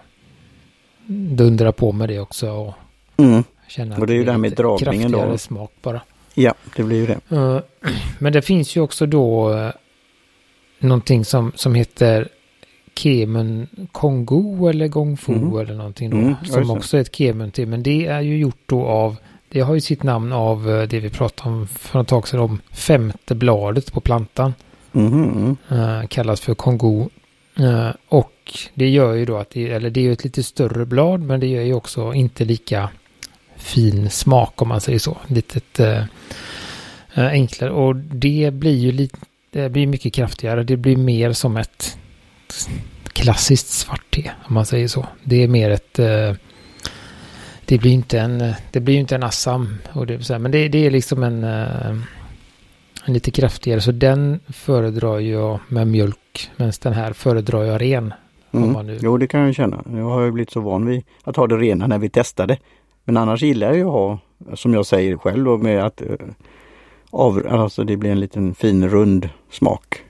dundra 1.35 1.71
på 1.71 1.91
med 1.91 2.09
det 2.09 2.19
också. 2.19 2.51
Och 2.51 2.73
mm. 3.17 3.43
känna 3.67 3.97
Och 3.97 4.07
det 4.07 4.13
är 4.13 4.17
ju 4.17 4.23
det 4.23 4.31
här 4.31 4.39
med 4.39 4.51
dragningen 4.51 5.11
då. 5.11 5.37
smak 5.37 5.71
bara. 5.81 6.01
Ja, 6.33 6.53
det 6.75 6.83
blir 6.83 6.97
ju 6.97 7.05
det. 7.05 7.35
Eh, 7.35 7.59
Men 8.19 8.33
det 8.33 8.41
finns 8.41 8.77
ju 8.77 8.81
också 8.81 9.05
då 9.05 9.53
eh, 9.53 9.71
någonting 10.85 11.25
som, 11.25 11.51
som 11.55 11.75
heter 11.75 12.27
Kemun 12.95 13.67
Kongo 13.91 14.67
eller 14.69 14.87
Gongfu 14.87 15.33
Mm. 15.33 15.57
eller 15.57 15.73
någonting 15.73 16.09
då. 16.09 16.17
Mm, 16.17 16.35
som 16.45 16.69
också 16.71 16.97
är 16.97 17.01
ett 17.01 17.15
Kemun 17.15 17.51
te. 17.51 17.65
Men 17.65 17.83
det 17.83 18.05
är 18.05 18.21
ju 18.21 18.37
gjort 18.37 18.61
då 18.65 18.85
av, 18.85 19.15
det 19.49 19.61
har 19.61 19.73
ju 19.73 19.81
sitt 19.81 20.03
namn 20.03 20.31
av 20.33 20.69
eh, 20.69 20.87
det 20.87 20.99
vi 20.99 21.09
pratade 21.09 21.49
om 21.49 21.67
för 21.67 22.01
ett 22.01 22.07
tag 22.07 22.27
sedan 22.27 22.39
om 22.39 22.61
femte 22.71 23.35
bladet 23.35 23.93
på 23.93 24.01
plantan. 24.01 24.53
Mhm, 24.91 25.57
mm. 25.69 25.79
eh, 25.79 26.07
kallas 26.07 26.41
för 26.41 26.55
Kongo. 26.55 27.09
Eh, 27.59 27.89
och 28.07 28.31
det 28.73 28.89
gör 28.89 29.13
ju 29.13 29.25
då 29.25 29.37
att 29.37 29.49
det, 29.49 29.71
eller 29.71 29.89
det 29.89 29.99
är 29.99 30.03
ju 30.03 30.13
ett 30.13 30.23
lite 30.23 30.43
större 30.43 30.85
blad 30.85 31.21
men 31.21 31.39
det 31.39 31.47
gör 31.47 31.61
ju 31.61 31.73
också 31.73 32.13
inte 32.13 32.45
lika 32.45 32.89
fin 33.55 34.09
smak 34.09 34.61
om 34.61 34.67
man 34.67 34.81
säger 34.81 34.99
så. 34.99 35.17
Litet 35.27 35.79
eh, 35.79 36.03
eh, 37.13 37.25
enklare 37.27 37.71
och 37.71 37.95
det 37.95 38.53
blir 38.53 38.77
ju 38.77 38.91
lite, 38.91 39.17
det 39.63 39.69
blir 39.69 39.87
mycket 39.87 40.13
kraftigare. 40.13 40.63
Det 40.63 40.77
blir 40.77 40.97
mer 40.97 41.31
som 41.31 41.57
ett 41.57 41.97
klassiskt 43.13 43.67
svart 43.67 44.01
te 44.11 44.31
om 44.47 44.53
man 44.53 44.65
säger 44.65 44.87
så. 44.87 45.05
Det 45.23 45.43
är 45.43 45.47
mer 45.47 45.69
ett 45.69 45.99
eh, 45.99 46.33
det 47.65 47.77
blir 47.77 47.91
inte 47.91 48.19
en, 48.19 48.53
det 48.71 48.79
blir 48.79 48.95
inte 48.95 49.15
en 49.15 49.23
Assam. 49.23 49.75
Och 49.93 50.07
det, 50.07 50.39
men 50.39 50.51
det, 50.51 50.67
det 50.67 50.85
är 50.85 50.91
liksom 50.91 51.23
en, 51.23 51.43
eh, 51.43 51.89
en 53.05 53.13
lite 53.13 53.31
kraftigare. 53.31 53.81
Så 53.81 53.91
den 53.91 54.39
föredrar 54.47 55.19
jag 55.19 55.59
med 55.67 55.87
mjölk. 55.87 56.51
Medan 56.55 56.73
den 56.81 56.93
här 56.93 57.13
föredrar 57.13 57.63
jag 57.63 57.81
ren. 57.81 58.13
Mm. 58.51 58.85
nu- 58.85 58.97
Jo, 59.01 59.17
det 59.17 59.27
kan 59.27 59.41
jag 59.41 59.55
känna. 59.55 59.83
Jag 59.91 60.09
har 60.09 60.21
ju 60.21 60.31
blivit 60.31 60.51
så 60.51 60.59
van 60.59 60.85
vid 60.85 61.03
att 61.23 61.35
ha 61.35 61.47
det 61.47 61.55
rena 61.57 61.87
när 61.87 61.97
vi 61.97 62.09
testade. 62.09 62.57
Men 63.03 63.17
annars 63.17 63.41
gillar 63.41 63.67
jag 63.67 63.75
ju 63.75 63.83
att 63.85 63.91
ha, 63.91 64.19
som 64.55 64.73
jag 64.73 64.85
säger 64.85 65.17
själv 65.17 65.45
då, 65.45 65.57
med 65.57 65.83
att 65.85 66.01
eh, 66.01 66.07
av, 67.09 67.47
alltså 67.49 67.83
det 67.83 67.97
blir 67.97 68.11
en 68.11 68.19
liten 68.19 68.55
fin 68.55 68.89
rund 68.89 69.29
smak. 69.51 70.01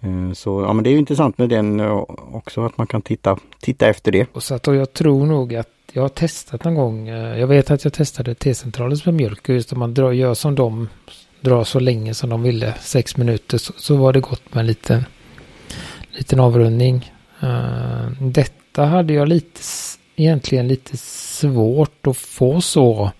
Eh, 0.00 0.32
så 0.32 0.62
ja, 0.62 0.72
men 0.72 0.84
det 0.84 0.90
är 0.90 0.92
ju 0.92 0.98
intressant 0.98 1.38
med 1.38 1.48
den 1.48 1.80
eh, 1.80 2.04
också 2.32 2.64
att 2.64 2.78
man 2.78 2.86
kan 2.86 3.02
titta, 3.02 3.38
titta 3.60 3.88
efter 3.88 4.12
det. 4.12 4.26
Och 4.32 4.42
så 4.42 4.54
att 4.54 4.68
och 4.68 4.76
jag 4.76 4.92
tror 4.92 5.26
nog 5.26 5.54
att 5.54 5.68
jag 5.92 6.02
har 6.02 6.08
testat 6.08 6.64
någon 6.64 6.74
gång. 6.74 7.08
Eh, 7.08 7.38
jag 7.38 7.46
vet 7.46 7.70
att 7.70 7.84
jag 7.84 7.92
testade 7.92 8.34
T-centralen 8.34 8.98
med 9.04 9.14
mjölk. 9.14 9.48
Just 9.48 9.72
om 9.72 9.78
man 9.78 9.94
drar, 9.94 10.12
gör 10.12 10.34
som 10.34 10.54
de 10.54 10.88
drar 11.40 11.64
så 11.64 11.80
länge 11.80 12.14
som 12.14 12.30
de 12.30 12.42
ville, 12.42 12.74
sex 12.80 13.16
minuter, 13.16 13.58
så, 13.58 13.72
så 13.76 13.96
var 13.96 14.12
det 14.12 14.20
gott 14.20 14.54
med 14.54 14.60
en 14.60 14.66
liten, 14.66 15.04
liten 16.12 16.40
avrundning. 16.40 17.12
Detta 18.20 18.84
hade 18.84 19.12
jag 19.12 19.28
lite, 19.28 19.60
egentligen 20.16 20.68
lite 20.68 20.96
svårt 20.96 22.06
att 22.06 22.16
få 22.16 22.60
så 22.60 23.10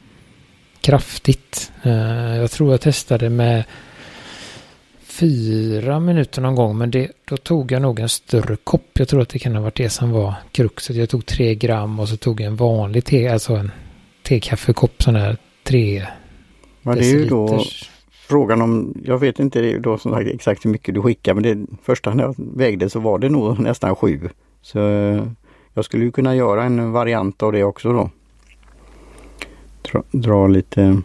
kraftigt. 0.80 1.72
Eh, 1.82 2.36
jag 2.36 2.50
tror 2.50 2.70
jag 2.70 2.80
testade 2.80 3.30
med 3.30 3.64
fyra 5.02 6.00
minuter 6.00 6.42
någon 6.42 6.54
gång. 6.54 6.78
Men 6.78 6.90
det, 6.90 7.12
då 7.24 7.36
tog 7.36 7.72
jag 7.72 7.82
nog 7.82 8.00
en 8.00 8.08
större 8.08 8.56
kopp. 8.56 8.98
Jag 8.98 9.08
tror 9.08 9.22
att 9.22 9.28
det 9.28 9.38
kan 9.38 9.56
ha 9.56 9.62
varit 9.62 9.76
det 9.76 9.90
som 9.90 10.10
var 10.10 10.34
kruxet. 10.52 10.96
Jag 10.96 11.08
tog 11.08 11.26
tre 11.26 11.54
gram 11.54 12.00
och 12.00 12.08
så 12.08 12.16
tog 12.16 12.40
jag 12.40 12.46
en 12.46 12.56
vanlig 12.56 13.04
te, 13.04 13.28
alltså 13.28 13.54
en 13.54 13.70
tekaffekopp 14.22 15.02
sån 15.02 15.16
här 15.16 15.36
tre 15.64 16.06
Men 16.82 16.98
det 16.98 17.04
är 17.04 17.18
ju 17.18 17.26
då 17.26 17.46
deciliters. 17.46 17.90
frågan 18.28 18.62
om, 18.62 18.94
jag 19.04 19.18
vet 19.18 19.38
inte 19.38 19.60
det 19.60 19.78
då 19.78 19.98
som 19.98 20.12
sagt 20.12 20.30
exakt 20.30 20.64
hur 20.64 20.70
mycket 20.70 20.94
du 20.94 21.02
skickar 21.02 21.34
men 21.34 21.42
det 21.42 21.66
första 21.82 22.14
när 22.14 22.24
jag 22.24 22.34
vägde 22.38 22.90
så 22.90 23.00
var 23.00 23.18
det 23.18 23.28
nog 23.28 23.58
nästan 23.58 23.96
sju. 23.96 24.28
Så 24.62 24.88
eh, 24.88 25.22
jag 25.74 25.84
skulle 25.84 26.04
ju 26.04 26.12
kunna 26.12 26.36
göra 26.36 26.64
en 26.64 26.92
variant 26.92 27.42
av 27.42 27.52
det 27.52 27.64
också 27.64 27.92
då. 27.92 28.10
Dra, 29.92 30.02
dra 30.10 30.46
lite, 30.46 31.02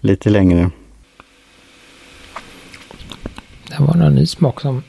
lite 0.00 0.30
längre. 0.30 0.70
Det 3.68 3.82
var 3.82 3.94
någon 3.94 4.14
ny 4.14 4.26
smak 4.26 4.60
som 4.60 4.82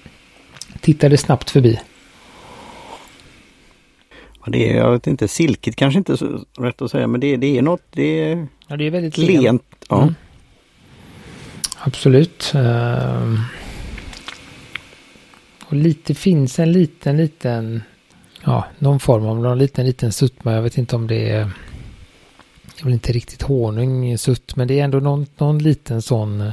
tittade 0.81 1.17
snabbt 1.17 1.49
förbi. 1.49 1.79
Ja, 4.43 4.51
det 4.51 4.71
är, 4.71 4.77
jag 4.77 4.91
vet 4.91 5.07
inte, 5.07 5.27
silkigt 5.27 5.75
kanske 5.75 5.97
inte 5.97 6.13
är 6.13 6.17
så 6.17 6.45
rätt 6.57 6.81
att 6.81 6.91
säga 6.91 7.07
men 7.07 7.19
det, 7.19 7.37
det 7.37 7.57
är 7.57 7.61
något, 7.61 7.83
det 7.91 8.03
är 8.03 8.47
Ja, 8.67 8.77
det 8.77 8.83
är 8.83 8.91
väldigt 8.91 9.17
lent. 9.17 9.63
Ja. 9.89 10.01
Mm. 10.01 10.15
Absolut. 11.79 12.51
Ehm. 12.55 13.39
och 15.65 15.75
lite 15.75 16.15
finns 16.15 16.59
en 16.59 16.71
liten, 16.71 17.17
liten, 17.17 17.81
ja, 18.43 18.65
någon 18.79 18.99
form 18.99 19.25
av 19.25 19.39
någon 19.39 19.57
liten, 19.57 19.85
liten 19.85 20.11
suttma. 20.11 20.53
Jag 20.53 20.61
vet 20.61 20.77
inte 20.77 20.95
om 20.95 21.07
det 21.07 21.29
är, 21.29 21.51
det 22.77 22.81
är 22.81 22.83
väl 22.83 22.93
inte 22.93 23.11
riktigt 23.11 23.41
honung 23.41 24.17
sutt, 24.17 24.55
men 24.55 24.67
det 24.67 24.79
är 24.79 24.83
ändå 24.83 24.99
någon, 24.99 25.25
någon 25.37 25.57
liten 25.59 26.01
sån, 26.01 26.41
eh, 26.41 26.51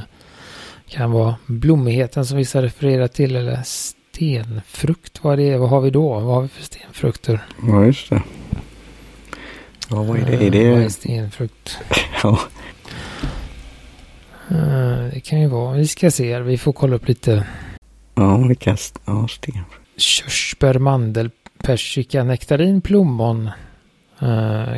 kan 0.87 1.11
vara 1.11 1.35
blommigheten 1.45 2.25
som 2.25 2.37
vissa 2.37 2.61
refererar 2.61 3.07
till, 3.07 3.35
eller 3.35 3.61
stenfrukt, 3.65 5.23
vad 5.23 5.37
det 5.37 5.43
är, 5.49 5.57
vad 5.57 5.69
har 5.69 5.81
vi 5.81 5.89
då? 5.89 6.09
Vad 6.19 6.35
har 6.35 6.41
vi 6.41 6.47
för 6.47 6.63
stenfrukter? 6.63 7.45
ja, 7.67 7.85
just 7.85 8.09
det. 8.09 8.21
Ja, 9.89 10.03
vad 10.03 10.17
är 10.19 10.25
det? 10.25 10.33
Är 10.33 10.55
Eh, 10.65 10.69
Vad 10.71 10.79
är 10.79 10.83
det 10.83 10.89
stenfrukt? 10.89 11.77
ja. 12.23 12.39
Eh, 14.49 15.05
det 15.13 15.19
kan 15.25 15.41
ju 15.41 15.47
vara, 15.47 15.77
vi 15.77 15.87
ska 15.87 16.11
se 16.11 16.33
här, 16.33 16.41
vi 16.41 16.57
får 16.57 16.73
kolla 16.73 16.95
upp 16.95 17.07
lite 17.07 17.47
ja, 18.15 18.37
vilka 18.37 18.77
ja, 19.05 19.27
sten. 19.27 19.63
körsbär, 19.97 20.79
mandel, 20.79 21.29
persika, 21.63 22.23
nektarin, 22.23 22.81
plommon, 22.81 23.49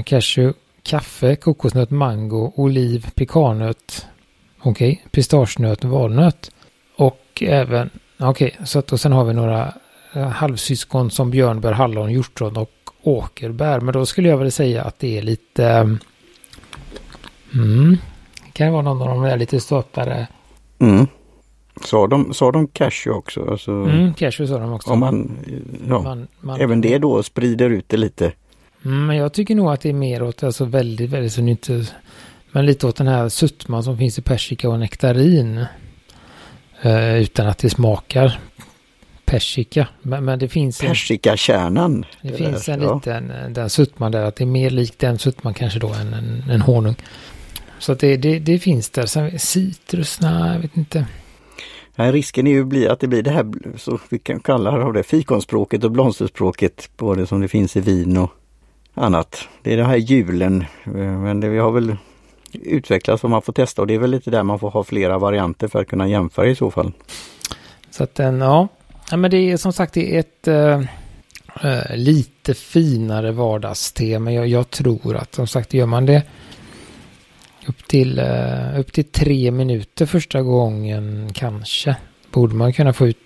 cashew, 0.06 0.54
kaffe, 0.88 1.36
kokosnöt, 1.36 1.90
mango, 1.92 2.52
oliv, 2.56 3.10
pekannöt, 3.16 4.06
okej, 4.62 5.06
pistagenöt, 5.12 5.84
valnöt 5.84 6.52
och 6.98 7.44
även, 7.46 7.90
okej, 8.20 8.58
så 8.66 8.80
att 8.80 8.92
och 8.94 9.00
sen 9.00 9.12
har 9.12 9.26
vi 9.26 9.34
några 9.34 9.74
eh, 10.16 10.28
halvsyskon 10.28 11.12
som 11.12 11.32
björnbär, 11.32 11.72
hallon, 11.72 12.12
hjortron 12.12 12.58
och 12.58 12.72
åkerbär. 13.04 13.80
Men 13.80 13.94
då 13.94 14.06
skulle 14.06 14.30
jag 14.30 14.38
väl 14.38 14.52
säga 14.52 14.84
att 14.84 15.00
det 15.00 15.18
är 15.18 15.22
lite, 15.22 15.66
mm, 17.54 17.98
det 18.46 18.52
kan 18.54 18.72
vara 18.74 18.82
någon 18.82 19.02
av 19.02 19.08
de 19.08 19.22
där 19.24 19.38
lite 19.38 19.60
sötare, 19.60 20.28
Mm. 20.80 21.08
Sa 21.86 22.08
de, 22.08 22.34
sa 22.34 22.52
de 22.52 22.68
cashew 22.68 23.18
också? 23.20 23.52
Alltså, 23.52 23.72
mm, 23.72 24.14
cashew 24.14 24.48
sa 24.48 24.60
de 24.60 24.74
också. 24.74 24.90
Om 24.92 25.00
man, 25.00 25.38
ja, 25.90 26.02
Man- 26.02 26.28
man- 26.40 26.62
även 26.62 26.82
det 26.82 26.98
då 26.98 27.24
sprider 27.24 27.70
ut 27.70 27.90
det 27.90 27.98
lite. 27.98 28.32
Mm, 28.86 29.06
men 29.06 29.16
jag 29.16 29.34
tycker 29.34 29.56
nog 29.56 29.72
att 29.72 29.82
det 29.82 29.90
är 29.90 29.94
mer 29.94 30.24
åt, 30.24 30.44
alltså 30.44 30.66
väldigt, 30.66 31.10
väldigt, 31.10 31.34
så 31.34 31.42
inte, 31.42 31.86
men 32.52 32.66
lite 32.66 32.88
åt 32.88 32.96
den 32.96 33.08
här 33.08 33.30
suttman 33.30 33.84
som 33.84 33.98
finns 33.98 34.20
i 34.20 34.22
persika 34.22 34.70
och 34.70 34.80
nektarin. 34.80 35.66
Eh, 36.82 37.16
utan 37.16 37.48
att 37.48 37.58
det 37.58 37.70
smakar 37.70 38.40
persika. 39.26 39.88
Men, 40.02 40.26
men 40.26 40.40
det 40.40 40.48
finns 40.48 40.82
Persikakärnan. 40.82 42.06
det 42.22 42.30
där, 42.30 42.38
finns 42.38 42.70
en 42.70 42.82
ja. 42.82 42.96
liten, 42.96 43.32
eh, 43.32 43.50
den 43.50 43.70
suttman 43.70 44.12
där, 44.12 44.24
att 44.24 44.36
det 44.36 44.44
är 44.44 44.46
mer 44.46 44.70
likt 44.70 45.00
den 45.00 45.20
suttman 45.20 45.54
kanske 45.54 45.80
då 45.80 45.94
än 45.94 46.14
en, 46.14 46.44
en 46.50 46.62
honung. 46.62 46.96
Så 47.80 47.92
att 47.92 48.00
det, 48.00 48.18
det, 48.18 48.40
det 48.40 48.60
finns 48.60 48.90
där. 48.90 49.06
Sen 49.06 49.40
citrus, 49.40 50.22
nej, 50.22 50.54
jag 50.54 50.60
vet 50.60 50.78
inte. 50.78 51.06
Nej, 51.96 52.12
risken 52.12 52.48
är 52.48 52.52
ju 52.52 52.88
att 52.88 53.00
det 53.00 53.08
blir 53.08 53.24
det 53.24 53.32
här 53.32 53.46
så 53.78 54.00
vi 54.10 54.20
kan 54.20 54.40
kalla 54.40 54.92
det 54.92 55.04
fikonspråket 55.04 55.84
och 55.84 55.92
blomsterspråket 55.92 56.90
både 56.98 57.28
som 57.28 57.42
det 57.42 57.48
finns 57.48 57.76
i 57.76 57.82
vin 57.82 58.18
och 58.18 58.32
annat. 58.98 59.48
Det 59.62 59.74
är 59.74 59.78
den 59.78 59.86
här 59.86 59.98
julen. 59.98 60.66
Eh, 60.86 60.92
men 60.92 61.40
det, 61.40 61.50
vi 61.50 61.58
har 61.58 61.72
väl 61.72 61.98
utvecklats 62.52 63.24
vad 63.24 63.30
man 63.30 63.42
får 63.42 63.54
testa 63.54 63.82
och 63.82 63.88
det 63.88 63.96
är 63.96 64.00
väl 64.00 64.12
lite 64.12 64.32
där 64.32 64.44
man 64.44 64.60
får 64.60 64.70
ha 64.70 64.84
flera 64.84 65.18
varianter 65.18 65.68
för 65.68 65.82
att 65.82 65.88
kunna 65.88 66.08
jämföra 66.08 66.48
i 66.48 66.56
så 66.56 66.72
fall. 66.72 66.92
Så 67.92 68.04
att 68.04 68.16
den, 68.16 68.42
ja. 68.42 68.68
ja 69.12 69.18
men 69.18 69.32
det 69.32 69.38
är 69.38 69.58
som 69.58 69.74
sagt 69.74 69.94
det 69.94 70.16
är 70.16 70.20
ett 70.20 70.48
äh, 70.48 71.96
lite 71.96 72.54
finare 72.54 73.32
vardagste. 73.32 74.20
Men 74.20 74.34
jag, 74.34 74.48
jag 74.48 74.70
tror 74.70 75.16
att 75.16 75.36
som 75.36 75.48
sagt 75.48 75.74
gör 75.74 75.86
man 75.86 76.06
det 76.06 76.24
upp 77.68 77.88
till, 77.88 78.20
äh, 78.20 78.80
upp 78.80 78.94
till 78.94 79.06
tre 79.06 79.52
minuter 79.52 80.06
första 80.06 80.42
gången 80.42 81.30
kanske. 81.34 81.96
Borde 82.32 82.56
man 82.56 82.74
kunna 82.74 82.94
få 82.94 83.08
ut 83.08 83.18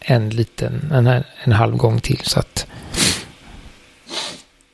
en 0.00 0.30
liten, 0.30 0.92
en, 0.92 1.22
en 1.44 1.52
halv 1.52 1.76
gång 1.76 2.00
till. 2.00 2.20
Så 2.22 2.38
att 2.38 2.66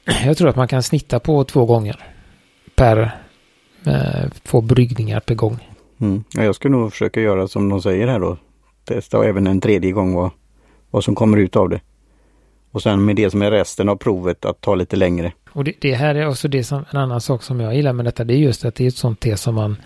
jag 0.24 0.36
tror 0.36 0.48
att 0.48 0.56
man 0.56 0.68
kan 0.68 0.82
snitta 0.82 1.20
på 1.20 1.44
två 1.44 1.66
gånger 1.66 1.96
per 2.74 3.10
eh, 3.86 4.30
två 4.42 4.60
bryggningar 4.60 5.20
per 5.20 5.34
gång. 5.34 5.58
Mm. 6.00 6.24
Ja, 6.34 6.44
jag 6.44 6.54
ska 6.54 6.68
nog 6.68 6.92
försöka 6.92 7.20
göra 7.20 7.48
som 7.48 7.68
de 7.68 7.82
säger 7.82 8.08
här 8.08 8.20
då. 8.20 8.36
Testa 8.84 9.24
även 9.24 9.46
en 9.46 9.60
tredje 9.60 9.92
gång 9.92 10.14
vad, 10.14 10.30
vad 10.90 11.04
som 11.04 11.14
kommer 11.14 11.38
ut 11.38 11.56
av 11.56 11.68
det. 11.68 11.80
Och 12.70 12.82
sen 12.82 13.04
med 13.04 13.16
det 13.16 13.30
som 13.30 13.42
är 13.42 13.50
resten 13.50 13.88
av 13.88 13.96
provet 13.96 14.44
att 14.44 14.60
ta 14.60 14.74
lite 14.74 14.96
längre. 14.96 15.32
Och 15.52 15.64
det, 15.64 15.72
det 15.80 15.94
här 15.94 16.14
är 16.14 16.28
också 16.28 16.48
det 16.48 16.64
som, 16.64 16.84
en 16.90 16.98
annan 16.98 17.20
sak 17.20 17.42
som 17.42 17.60
jag 17.60 17.74
gillar 17.74 17.92
med 17.92 18.04
detta. 18.04 18.24
Det 18.24 18.34
är 18.34 18.38
just 18.38 18.64
att 18.64 18.74
det 18.74 18.84
är 18.84 18.88
ett 18.88 18.96
sånt 18.96 19.20
te 19.20 19.36
som 19.36 19.54
man... 19.54 19.76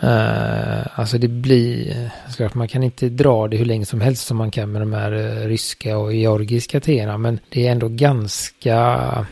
Eh, 0.00 0.98
alltså 0.98 1.18
det 1.18 1.28
blir... 1.28 2.10
Såklart, 2.28 2.54
man 2.54 2.68
kan 2.68 2.82
inte 2.82 3.08
dra 3.08 3.48
det 3.48 3.56
hur 3.56 3.64
länge 3.64 3.86
som 3.86 4.00
helst 4.00 4.26
som 4.26 4.36
man 4.36 4.50
kan 4.50 4.72
med 4.72 4.82
de 4.82 4.92
här 4.92 5.12
eh, 5.12 5.48
ryska 5.48 5.98
och 5.98 6.14
georgiska 6.14 6.80
teerna. 6.80 7.18
Men 7.18 7.40
det 7.48 7.66
är 7.66 7.72
ändå 7.72 7.88
ganska, 7.88 9.26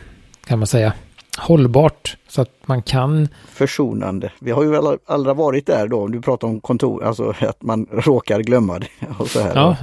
kan 0.45 0.59
man 0.59 0.67
säga, 0.67 0.93
hållbart. 1.37 2.17
Så 2.27 2.41
att 2.41 2.51
man 2.65 2.81
kan... 2.81 3.27
Försonande. 3.47 4.31
Vi 4.39 4.51
har 4.51 4.63
ju 4.63 4.97
aldrig 5.05 5.35
varit 5.35 5.65
där 5.65 5.87
då, 5.87 6.07
du 6.07 6.21
pratar 6.21 6.47
om 6.47 6.59
kontor, 6.59 7.03
alltså 7.03 7.33
att 7.39 7.61
man 7.61 7.87
råkar 7.91 8.39
glömma 8.39 8.79
det. 8.79 8.87
Och 9.19 9.27
så 9.27 9.39
här, 9.39 9.51
ja, 9.55 9.75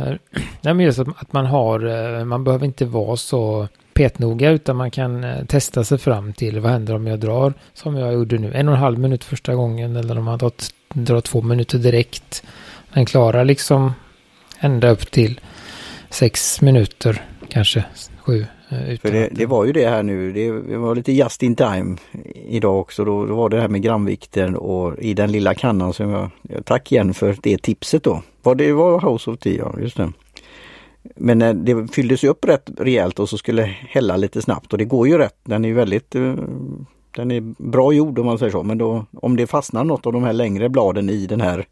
nej, 0.60 0.74
men 0.74 0.80
just 0.80 0.98
att 0.98 1.32
man 1.32 1.46
har, 1.46 1.86
eh, 2.18 2.24
man 2.24 2.44
behöver 2.44 2.66
inte 2.66 2.84
vara 2.84 3.16
så 3.16 3.68
petnoga 3.94 4.50
utan 4.50 4.76
man 4.76 4.90
kan 4.90 5.24
eh, 5.24 5.44
testa 5.44 5.84
sig 5.84 5.98
fram 5.98 6.32
till 6.32 6.60
vad 6.60 6.72
händer 6.72 6.94
om 6.94 7.06
jag 7.06 7.20
drar 7.20 7.54
som 7.74 7.96
jag 7.96 8.12
gjorde 8.12 8.38
nu. 8.38 8.52
En 8.52 8.68
och 8.68 8.74
en 8.74 8.80
halv 8.80 8.98
minut 8.98 9.24
första 9.24 9.54
gången 9.54 9.96
eller 9.96 10.18
om 10.18 10.24
man 10.24 10.38
drar 10.94 11.20
två 11.20 11.42
minuter 11.42 11.78
direkt. 11.78 12.44
Men 12.92 13.06
klarar 13.06 13.44
liksom 13.44 13.92
ända 14.58 14.90
upp 14.90 15.10
till 15.10 15.40
sex 16.10 16.60
minuter, 16.60 17.22
kanske 17.48 17.84
sju. 18.24 18.46
Eh, 18.68 18.98
För 18.98 19.12
det, 19.12 19.28
det, 19.32 19.46
var 19.46 19.64
ju 19.64 19.72
det 19.72 19.88
här 19.88 20.02
nu, 20.02 20.32
det 20.32 20.76
var 20.76 20.94
lite 20.94 21.12
just 21.12 21.42
in 21.42 21.56
time 21.56 21.96
idag 22.48 22.80
också. 22.80 23.04
Då, 23.04 23.26
då 23.26 23.34
var 23.34 23.48
det 23.48 23.60
här 23.60 23.68
med 23.68 23.82
gramvikten 23.82 24.56
och 24.56 24.98
i 24.98 25.14
den 25.14 25.32
lilla 25.32 25.54
kannan 25.54 25.92
som 25.92 26.10
jag, 26.10 26.30
tack 26.64 26.92
igen 26.92 27.14
för 27.14 27.36
det 27.42 27.62
tipset 27.62 28.02
då. 28.02 28.22
Var 28.42 28.54
det 28.54 28.72
var 28.72 29.00
House 29.00 29.30
of 29.30 29.38
Tea, 29.38 29.54
ja 29.54 29.74
just 29.80 29.96
det. 29.96 30.12
Men 31.16 31.42
eh, 31.42 31.54
det 31.54 31.92
fylldes 31.92 32.24
upp 32.24 32.44
rätt 32.44 32.70
rejält 32.78 33.18
och 33.18 33.28
så 33.28 33.38
skulle 33.38 33.62
hälla 33.62 34.16
lite 34.16 34.42
snabbt 34.42 34.72
och 34.72 34.78
det 34.78 34.84
går 34.84 35.08
ju 35.08 35.18
rätt. 35.18 35.36
Den 35.44 35.64
är 35.64 35.68
ju 35.68 35.74
väldigt 35.74 36.14
eh, 36.14 36.34
den 37.10 37.30
är 37.30 37.40
bra 37.58 37.92
gjord 37.92 38.18
om 38.18 38.26
man 38.26 38.38
säger 38.38 38.52
så. 38.52 38.62
Men 38.62 38.78
då 38.78 39.06
om 39.12 39.36
det 39.36 39.46
fastnar 39.46 39.84
något 39.84 40.06
av 40.06 40.12
de 40.12 40.24
här 40.24 40.32
längre 40.32 40.68
bladen 40.68 41.10
i 41.10 41.26
den 41.26 41.40
här 41.40 41.66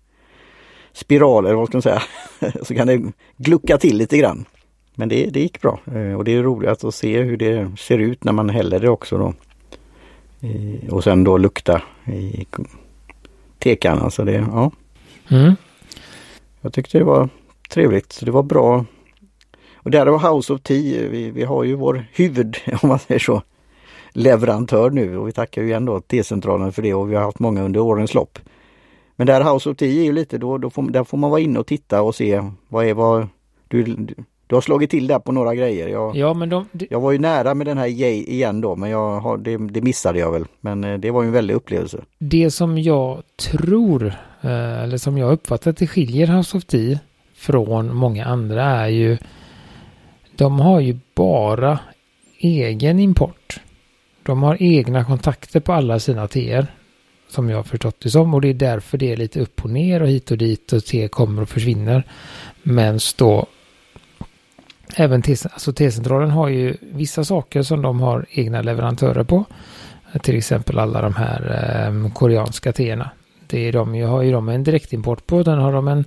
spiralen, 0.93 1.57
vad 1.57 1.69
ska 1.69 1.77
man 1.77 1.83
säga, 1.83 2.03
så 2.63 2.75
kan 2.75 2.87
det 2.87 3.13
glucka 3.37 3.79
till 3.79 3.97
lite 3.97 4.19
grann. 4.19 4.45
Men 4.95 5.09
det, 5.09 5.27
det 5.31 5.41
gick 5.41 5.61
bra 5.61 5.81
eh, 5.87 6.15
och 6.15 6.25
det 6.25 6.35
är 6.35 6.43
roligt 6.43 6.85
att 6.85 6.95
se 6.95 7.23
hur 7.23 7.37
det 7.37 7.79
ser 7.79 7.99
ut 7.99 8.25
när 8.25 8.33
man 8.33 8.49
häller 8.49 8.81
det 8.81 8.89
också 8.89 9.19
då. 9.19 9.35
Och 10.91 11.05
sen 11.05 11.25
då 11.25 11.37
lukta 11.37 11.83
i 12.07 12.47
tekannan. 13.59 14.11
Så 14.11 14.25
det, 14.25 14.33
ja. 14.33 14.71
Mm. 15.29 15.55
Jag 16.61 16.73
tyckte 16.73 16.99
det 16.99 17.05
var 17.05 17.29
trevligt. 17.69 18.13
Så 18.13 18.25
det 18.25 18.31
var 18.31 18.43
bra. 18.43 18.85
Och 19.83 19.91
där 19.91 20.07
var 20.07 20.33
House 20.35 20.53
of 20.53 20.61
Tea. 20.61 21.09
Vi, 21.09 21.31
vi 21.31 21.45
har 21.45 21.65
ju 21.65 21.75
vår 21.75 22.05
huvud, 22.13 22.57
om 22.83 22.89
man 22.89 22.99
säger 22.99 23.19
så, 23.19 23.43
leverantör 24.13 24.91
nu 24.91 25.19
och 25.19 25.29
vi 25.29 25.33
tackar 25.33 25.63
ju 25.63 25.69
igen 25.69 25.85
då 25.85 26.01
T-centralen 26.01 26.73
för 26.73 26.83
det 26.83 26.95
och 26.95 27.11
vi 27.11 27.15
har 27.15 27.23
haft 27.23 27.39
många 27.39 27.63
under 27.63 27.81
årens 27.81 28.15
lopp. 28.15 28.39
Men 29.17 29.27
där 29.27 29.53
House 29.53 29.71
of 29.71 29.77
Tea 29.77 29.89
är 29.89 30.05
ju 30.05 30.13
lite 30.13 30.39
då, 30.39 30.59
då 30.59 30.71
får, 30.71 30.83
där 30.83 31.05
får 31.05 31.19
man 31.19 31.31
vara 31.31 31.41
inne 31.41 31.59
och 31.59 31.67
titta 31.67 32.03
och 32.03 32.15
se 32.15 32.43
vad 32.69 32.87
är 32.87 32.95
vad 32.95 33.29
du, 33.69 33.85
du 34.47 34.57
har 34.57 34.61
slagit 34.61 34.91
till 34.91 35.07
där 35.07 35.19
på 35.19 35.33
några 35.33 35.55
grejer. 35.55 35.89
Jag, 35.89 36.17
ja, 36.17 36.35
men 36.35 36.49
de, 36.49 36.67
de... 36.73 36.87
jag 36.91 37.01
var 37.01 37.13
ju 37.13 37.19
nära 37.19 37.55
med 37.55 37.67
den 37.67 37.79
här 37.79 37.87
Yay 37.87 38.25
igen 38.25 38.61
då 38.61 38.77
men 38.77 38.91
jag 38.91 39.21
har, 39.21 39.39
det, 39.39 39.57
det, 39.57 39.83
missade 39.83 40.19
jag 40.19 40.33
väl. 40.33 40.45
Men 40.61 40.85
eh, 40.85 40.99
det 40.99 41.11
var 41.11 41.23
ju 41.23 41.27
en 41.27 41.33
väldig 41.33 41.55
upplevelse. 41.55 42.01
Det 42.19 42.51
som 42.51 42.79
jag 42.79 43.23
tror, 43.51 44.07
eh, 44.41 44.83
eller 44.83 44.99
som 44.99 45.19
jag 45.19 45.33
uppfattat 45.33 45.77
det 45.77 45.87
skiljer 45.87 46.27
House 46.27 46.57
of 46.57 46.65
Tea 46.65 46.99
från 47.35 47.95
många 47.95 48.25
andra 48.25 48.65
är 48.65 48.89
ju 48.89 49.19
de 50.37 50.61
har 50.61 50.81
ju 50.81 50.99
bara 51.15 51.79
egen 52.39 52.99
import. 52.99 53.61
De 54.23 54.43
har 54.43 54.57
egna 54.61 55.05
kontakter 55.05 55.61
på 55.61 55.73
alla 55.73 55.99
sina 55.99 56.29
teer. 56.29 56.67
Som 57.29 57.51
jag 57.51 57.57
har 57.57 57.63
förstått 57.63 58.01
det 58.01 58.11
som. 58.11 58.35
Och 58.35 58.41
det 58.41 58.49
är 58.49 58.55
därför 58.55 58.99
det 58.99 59.13
är 59.13 59.17
lite 59.17 59.41
upp 59.41 59.65
och 59.65 59.71
ner 59.71 60.03
och 60.03 60.09
hit 60.09 60.31
och 60.31 60.39
dit 60.39 60.73
och 60.73 60.85
te 60.85 61.09
kommer 61.09 61.43
och 61.43 61.49
försvinner. 61.49 62.05
Men 62.63 62.99
då 63.19 63.47
även 64.97 65.23
alltså 65.43 65.73
T-centralen 65.73 66.31
har 66.31 66.49
ju 66.49 66.77
vissa 66.81 67.25
saker 67.25 67.63
som 67.63 67.83
de 67.83 68.01
har 68.01 68.27
egna 68.31 68.63
leverantörer 68.63 69.25
på. 69.25 69.45
Till 70.23 70.37
exempel 70.37 70.79
alla 70.79 71.03
de 71.03 71.15
här 71.15 71.41
eh, 71.87 72.13
koreanska 72.13 72.73
teerna. 72.73 73.11
Det 73.47 73.69
är 73.69 73.73
de, 73.73 73.95
jag 73.95 74.09
har 74.09 74.23
ju 74.23 74.33
de 74.33 74.49
en 74.49 74.65
direktimport 74.65 75.27
på. 75.27 75.43
Den 75.43 75.59
har 75.59 75.73
de 75.73 75.89
en, 75.89 76.05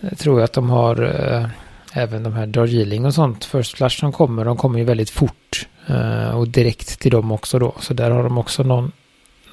eh, 0.00 0.14
tror 0.14 0.38
jag 0.38 0.44
att 0.44 0.52
de 0.52 0.70
har 0.70 1.02
eh, 1.02 1.48
även 1.96 2.22
de 2.22 2.32
här 2.32 2.46
Darjeeling 2.46 3.06
och 3.06 3.14
sånt. 3.14 3.44
First 3.44 3.76
Flash 3.76 4.00
som 4.00 4.12
kommer, 4.12 4.44
de 4.44 4.56
kommer 4.56 4.78
ju 4.78 4.84
väldigt 4.84 5.10
fort. 5.10 5.68
Eh, 5.86 6.38
och 6.38 6.48
direkt 6.48 7.00
till 7.00 7.10
dem 7.10 7.32
också 7.32 7.58
då. 7.58 7.74
Så 7.80 7.94
där 7.94 8.10
har 8.10 8.22
de 8.22 8.38
också 8.38 8.62
någon, 8.62 8.92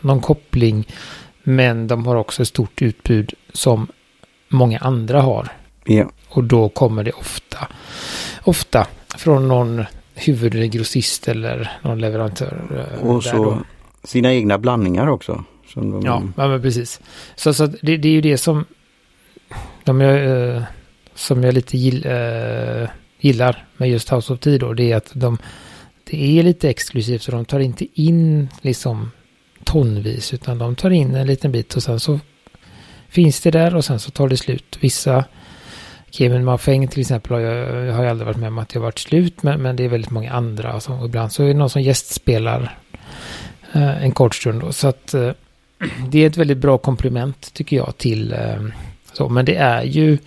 någon 0.01 0.21
koppling. 0.21 0.87
Men 1.43 1.87
de 1.87 2.05
har 2.05 2.15
också 2.15 2.41
ett 2.41 2.47
stort 2.47 2.81
utbud 2.81 3.33
som 3.53 3.87
många 4.49 4.79
andra 4.79 5.21
har. 5.21 5.47
Ja. 5.83 6.11
Och 6.29 6.43
då 6.43 6.69
kommer 6.69 7.03
det 7.03 7.11
ofta, 7.11 7.67
ofta 8.43 8.87
från 9.17 9.47
någon 9.47 9.85
huvudgrossist 10.15 11.27
eller 11.27 11.71
någon 11.81 11.99
leverantör. 11.99 12.87
Eh, 12.99 13.07
och 13.07 13.23
så 13.23 13.43
då. 13.43 13.57
sina 14.03 14.33
egna 14.33 14.57
blandningar 14.57 15.07
också. 15.07 15.43
De... 15.73 16.01
Ja, 16.05 16.21
ja, 16.37 16.47
men 16.47 16.61
precis. 16.61 17.01
Så, 17.35 17.53
så 17.53 17.65
det, 17.65 17.97
det, 17.97 18.07
är 18.07 18.13
ju 18.13 18.21
det 18.21 18.37
som 18.37 18.65
de, 19.83 20.01
äh, 20.01 20.63
som 21.15 21.43
jag 21.43 21.53
lite 21.53 21.77
gill, 21.77 22.05
äh, 22.05 22.89
gillar 23.19 23.65
med 23.77 23.89
just 23.89 24.09
House 24.09 24.33
of 24.33 24.39
Tea 24.39 24.57
då. 24.57 24.73
Det 24.73 24.91
är 24.91 24.95
att 24.95 25.11
de, 25.13 25.37
det 26.03 26.39
är 26.39 26.43
lite 26.43 26.69
exklusivt 26.69 27.21
så 27.21 27.31
de 27.31 27.45
tar 27.45 27.59
inte 27.59 27.85
in 27.93 28.49
liksom 28.61 29.11
tonvis 29.63 30.33
utan 30.33 30.57
de 30.57 30.75
tar 30.75 30.89
in 30.89 31.15
en 31.15 31.27
liten 31.27 31.51
bit 31.51 31.75
och 31.75 31.83
sen 31.83 31.99
så 31.99 32.19
finns 33.09 33.41
det 33.41 33.51
där 33.51 33.75
och 33.75 33.85
sen 33.85 33.99
så 33.99 34.11
tar 34.11 34.27
det 34.27 34.37
slut. 34.37 34.77
Vissa 34.79 35.25
Kevin 36.09 36.45
Mafeng 36.45 36.87
till 36.87 37.01
exempel 37.01 37.31
har 37.31 37.39
jag, 37.39 37.85
jag 37.85 37.93
har 37.93 38.05
aldrig 38.05 38.25
varit 38.25 38.37
med 38.37 38.47
om 38.47 38.57
att 38.57 38.69
det 38.69 38.79
har 38.79 38.83
varit 38.83 38.99
slut 38.99 39.43
men, 39.43 39.61
men 39.61 39.75
det 39.75 39.83
är 39.85 39.89
väldigt 39.89 40.11
många 40.11 40.31
andra. 40.31 40.71
Alltså, 40.71 41.01
ibland 41.05 41.31
så 41.31 41.43
är 41.43 41.47
det 41.47 41.53
någon 41.53 41.69
som 41.69 41.81
gästspelar 41.81 42.77
eh, 43.73 44.03
en 44.03 44.11
kort 44.11 44.35
stund 44.35 44.61
då. 44.61 44.71
Så 44.71 44.87
att 44.87 45.13
eh, 45.13 45.31
det 46.09 46.23
är 46.23 46.27
ett 46.27 46.37
väldigt 46.37 46.57
bra 46.57 46.77
komplement 46.77 47.53
tycker 47.53 47.77
jag 47.77 47.97
till 47.97 48.33
eh, 48.33 48.63
så. 49.13 49.29
Men 49.29 49.45
det 49.45 49.55
är 49.55 49.83
ju 49.83 50.17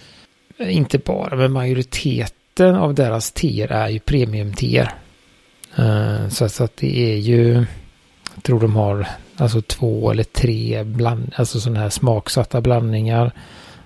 inte 0.59 0.99
bara, 0.99 1.37
men 1.37 1.53
majoriteten 1.53 2.75
av 2.75 2.95
deras 2.95 3.33
teer 3.33 3.73
är 3.73 3.89
ju 3.89 3.99
premium-tier. 3.99 4.95
Uh, 5.79 6.29
så, 6.29 6.49
så 6.49 6.65
att 6.65 6.77
det 6.77 7.13
är 7.13 7.17
ju, 7.17 7.65
jag 8.35 8.43
tror 8.43 8.61
de 8.61 8.77
har 8.77 9.07
alltså 9.37 9.63
två 9.63 10.11
eller 10.11 10.25
tre 10.25 10.83
bland, 10.85 11.33
alltså 11.37 11.61
sådana 11.61 11.81
här 11.81 11.91
smaksatta 11.91 12.61
blandningar. 12.61 13.33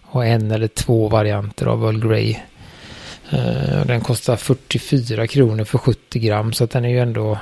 Och 0.02 0.26
en 0.26 0.50
eller 0.50 0.68
två 0.68 1.08
varianter 1.08 1.66
av 1.66 1.84
Earl 1.84 2.08
Grey. 2.08 2.36
Uh, 3.32 3.86
den 3.86 4.00
kostar 4.00 4.36
44 4.36 5.26
kronor 5.26 5.64
för 5.64 5.78
70 5.78 6.18
gram 6.18 6.52
så 6.52 6.64
att 6.64 6.70
den 6.70 6.84
är 6.84 6.88
ju 6.88 6.98
ändå, 6.98 7.38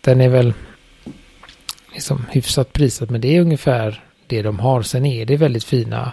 den 0.00 0.20
är 0.20 0.28
väl 0.28 0.52
liksom 1.92 2.26
hyfsat 2.30 2.72
prisad, 2.72 3.10
men 3.10 3.20
det 3.20 3.36
är 3.36 3.40
ungefär 3.40 4.04
det 4.26 4.42
de 4.42 4.58
har. 4.58 4.82
Sen 4.82 5.06
är 5.06 5.26
det 5.26 5.36
väldigt 5.36 5.64
fina 5.64 6.12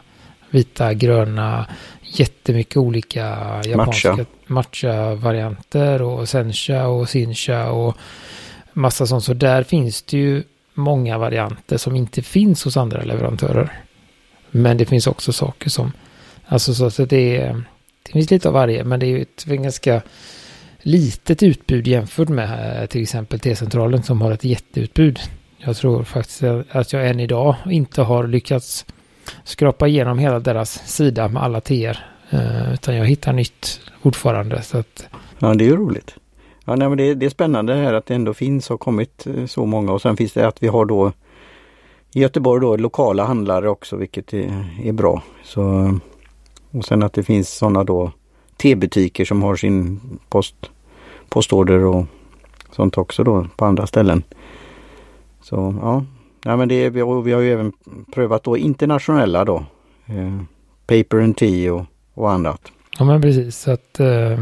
vita, 0.49 0.93
gröna, 0.93 1.65
jättemycket 2.01 2.77
olika 2.77 3.37
japanska 3.65 4.25
matcha-varianter 4.47 6.01
och 6.01 6.29
sencha 6.29 6.87
och 6.87 7.09
sincha 7.09 7.71
och 7.71 7.97
massa 8.73 9.07
sånt. 9.07 9.23
Så 9.23 9.33
där 9.33 9.63
finns 9.63 10.01
det 10.01 10.17
ju 10.17 10.43
många 10.73 11.17
varianter 11.17 11.77
som 11.77 11.95
inte 11.95 12.21
finns 12.21 12.63
hos 12.63 12.77
andra 12.77 13.01
leverantörer. 13.01 13.83
Men 14.51 14.77
det 14.77 14.85
finns 14.85 15.07
också 15.07 15.33
saker 15.33 15.69
som, 15.69 15.91
alltså 16.45 16.73
så 16.73 16.85
att 16.85 17.09
det 17.09 17.37
är, 17.37 17.63
det 18.03 18.11
finns 18.11 18.31
lite 18.31 18.47
av 18.47 18.53
varje, 18.53 18.83
men 18.83 18.99
det 18.99 19.05
är 19.05 19.09
ju 19.09 19.21
ett 19.21 19.45
ganska 19.45 20.01
litet 20.81 21.43
utbud 21.43 21.87
jämfört 21.87 22.29
med 22.29 22.81
eh, 22.81 22.85
till 22.85 23.01
exempel 23.01 23.39
T-centralen 23.39 24.03
som 24.03 24.21
har 24.21 24.31
ett 24.31 24.43
jätteutbud. 24.43 25.19
Jag 25.57 25.77
tror 25.77 26.03
faktiskt 26.03 26.43
att 26.69 26.93
jag 26.93 27.09
än 27.09 27.19
idag 27.19 27.55
inte 27.65 28.01
har 28.01 28.27
lyckats 28.27 28.85
skrapa 29.43 29.87
igenom 29.87 30.19
hela 30.19 30.39
deras 30.39 30.87
sida 30.87 31.27
med 31.27 31.43
alla 31.43 31.61
TR. 31.61 31.97
Eh, 32.29 32.73
utan 32.73 32.95
jag 32.95 33.05
hittar 33.05 33.33
nytt 33.33 33.81
fortfarande. 34.01 34.61
Så 34.61 34.77
att... 34.77 35.07
Ja, 35.39 35.53
det 35.53 35.63
är 35.63 35.69
ju 35.69 35.77
roligt. 35.77 36.15
Ja, 36.65 36.75
nej, 36.75 36.89
men 36.89 36.97
det, 36.97 37.13
det 37.13 37.25
är 37.25 37.29
spännande 37.29 37.73
här 37.73 37.93
att 37.93 38.05
det 38.05 38.15
ändå 38.15 38.33
finns 38.33 38.71
och 38.71 38.79
kommit 38.79 39.27
eh, 39.27 39.45
så 39.45 39.65
många 39.65 39.91
och 39.91 40.01
sen 40.01 40.17
finns 40.17 40.33
det 40.33 40.47
att 40.47 40.63
vi 40.63 40.67
har 40.67 40.85
då 40.85 41.11
i 42.13 42.21
Göteborg 42.21 42.61
då 42.61 42.77
lokala 42.77 43.25
handlare 43.25 43.69
också 43.69 43.95
vilket 43.95 44.33
är, 44.33 44.79
är 44.83 44.91
bra. 44.91 45.23
Så, 45.43 45.93
och 46.71 46.85
sen 46.85 47.03
att 47.03 47.13
det 47.13 47.23
finns 47.23 47.49
sådana 47.49 47.83
då 47.83 48.11
T-butiker 48.57 49.25
som 49.25 49.43
har 49.43 49.55
sin 49.55 49.99
post, 50.29 50.55
postorder 51.29 51.85
och 51.85 52.05
sånt 52.71 52.97
också 52.97 53.23
då 53.23 53.47
på 53.55 53.65
andra 53.65 53.87
ställen. 53.87 54.23
Så 55.41 55.75
ja, 55.81 56.05
Ja, 56.43 56.55
men 56.55 56.67
det, 56.67 56.89
vi, 56.89 57.01
har, 57.01 57.21
vi 57.21 57.31
har 57.31 57.41
ju 57.41 57.53
även 57.53 57.73
prövat 58.13 58.43
då 58.43 58.57
internationella 58.57 59.45
då. 59.45 59.65
Eh, 60.05 60.41
paper 60.87 61.17
and 61.17 61.37
tea 61.37 61.73
och, 61.73 61.85
och 62.13 62.31
annat. 62.31 62.61
Ja 62.99 63.05
men 63.05 63.21
precis. 63.21 63.57
Så 63.57 63.71
att, 63.71 63.99
eh, 63.99 64.39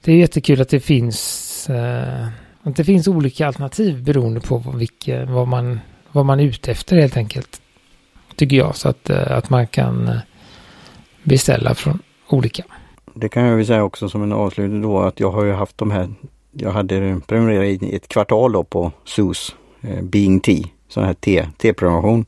det 0.00 0.12
är 0.12 0.16
jättekul 0.16 0.60
att 0.60 0.68
det 0.68 0.80
finns 0.80 1.70
eh, 1.70 2.26
att 2.62 2.76
det 2.76 2.84
finns 2.84 3.08
olika 3.08 3.46
alternativ 3.46 4.04
beroende 4.04 4.40
på 4.40 4.64
vilka, 4.74 5.24
vad, 5.24 5.48
man, 5.48 5.80
vad 6.12 6.26
man 6.26 6.40
är 6.40 6.44
ute 6.44 6.70
efter 6.70 6.96
helt 6.96 7.16
enkelt. 7.16 7.60
Tycker 8.36 8.56
jag. 8.56 8.76
Så 8.76 8.88
att, 8.88 9.10
eh, 9.10 9.36
att 9.36 9.50
man 9.50 9.66
kan 9.66 10.08
eh, 10.08 10.16
beställa 11.22 11.74
från 11.74 11.98
olika. 12.28 12.64
Det 13.14 13.28
kan 13.28 13.44
jag 13.44 13.58
ju 13.58 13.64
säga 13.64 13.84
också 13.84 14.08
som 14.08 14.22
en 14.22 14.32
avslutning 14.32 14.82
då 14.82 15.00
att 15.00 15.20
jag 15.20 15.30
har 15.30 15.44
ju 15.44 15.52
haft 15.52 15.78
de 15.78 15.90
här 15.90 16.08
jag 16.52 16.70
hade 16.70 17.20
prenumererat 17.26 17.82
i 17.82 17.96
ett 17.96 18.08
kvartal 18.08 18.52
då 18.52 18.64
på 18.64 18.92
SUS, 19.04 19.56
eh, 19.80 20.02
Being 20.02 20.40
Tea, 20.40 20.64
sån 20.88 21.04
här 21.04 21.14
te-prenumeration. 21.58 22.24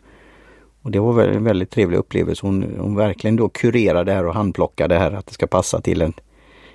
Och 0.82 0.90
det 0.90 1.00
var 1.00 1.22
en 1.22 1.44
väldigt 1.44 1.70
trevlig 1.70 1.98
upplevelse. 1.98 2.46
Hon, 2.46 2.74
hon 2.78 2.96
verkligen 2.96 3.37
då 3.37 3.48
kurerade 3.48 4.10
det 4.10 4.16
här 4.16 4.26
och 4.26 4.34
handplockade 4.34 4.94
det 4.94 4.98
här 4.98 5.12
att 5.12 5.26
det 5.26 5.32
ska 5.32 5.46
passa 5.46 5.80
till 5.80 6.02
en. 6.02 6.12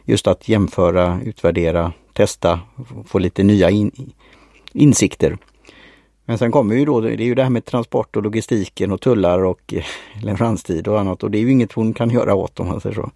Just 0.05 0.27
att 0.27 0.49
jämföra, 0.49 1.19
utvärdera, 1.25 1.93
testa, 2.13 2.59
få 3.05 3.19
lite 3.19 3.43
nya 3.43 3.69
in, 3.69 4.13
insikter. 4.73 5.37
Men 6.25 6.37
sen 6.37 6.51
kommer 6.51 6.75
ju 6.75 6.85
då, 6.85 7.01
det 7.01 7.13
är 7.13 7.25
ju 7.25 7.35
det 7.35 7.43
här 7.43 7.49
med 7.49 7.65
transport 7.65 8.15
och 8.15 8.23
logistiken 8.23 8.91
och 8.91 9.01
tullar 9.01 9.45
och 9.45 9.73
eh, 9.73 9.83
leveranstid 10.23 10.87
och 10.87 10.99
annat 10.99 11.23
och 11.23 11.31
det 11.31 11.37
är 11.37 11.41
ju 11.41 11.51
inget 11.51 11.73
hon 11.73 11.93
kan 11.93 12.09
göra 12.09 12.35
åt 12.35 12.59
om 12.59 12.67
man 12.67 12.81
säger 12.81 12.95
så 12.95 13.11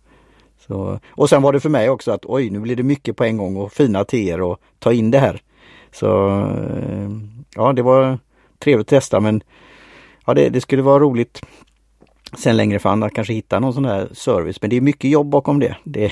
så. 0.68 1.00
Och 1.10 1.30
sen 1.30 1.42
var 1.42 1.54
det 1.54 1.60
för 1.60 1.70
mig 1.70 1.90
också 1.90 2.12
att 2.12 2.26
oj, 2.26 2.50
nu 2.50 2.60
blir 2.60 2.76
det 2.76 2.84
mycket 2.84 3.18
på 3.18 3.24
en 3.24 3.38
gång 3.38 3.58
och 3.58 3.74
fina 3.74 4.04
teer 4.04 4.42
och 4.42 4.58
ta 4.80 4.94
in 4.94 5.12
det 5.12 5.20
här. 5.20 5.42
Så 5.92 6.30
eh, 6.30 7.10
ja, 7.56 7.74
det 7.74 7.82
var 7.82 8.20
trevligt 8.60 8.86
att 8.86 8.90
testa 8.90 9.20
men 9.20 9.44
ja, 10.26 10.34
det, 10.34 10.50
det 10.50 10.62
skulle 10.62 10.82
vara 10.82 11.00
roligt 11.00 11.42
sen 12.38 12.58
längre 12.58 12.80
fram 12.80 13.04
att 13.04 13.14
kanske 13.14 13.34
hitta 13.34 13.60
någon 13.60 13.74
sån 13.74 13.86
här 13.86 14.08
service. 14.14 14.62
Men 14.62 14.70
det 14.70 14.76
är 14.78 14.82
mycket 14.82 15.12
jobb 15.12 15.28
bakom 15.28 15.60
det. 15.60 15.76
det... 15.84 16.12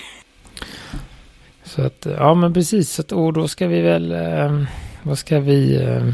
Så 1.64 1.82
att, 1.82 2.08
ja 2.18 2.34
men 2.34 2.54
precis, 2.54 3.00
och 3.00 3.34
då 3.34 3.48
ska 3.48 3.68
vi 3.68 3.82
väl, 3.82 4.12
eh, 4.12 4.64
vad 5.04 5.18
ska 5.18 5.40
vi 5.40 5.76
eh, 5.76 6.14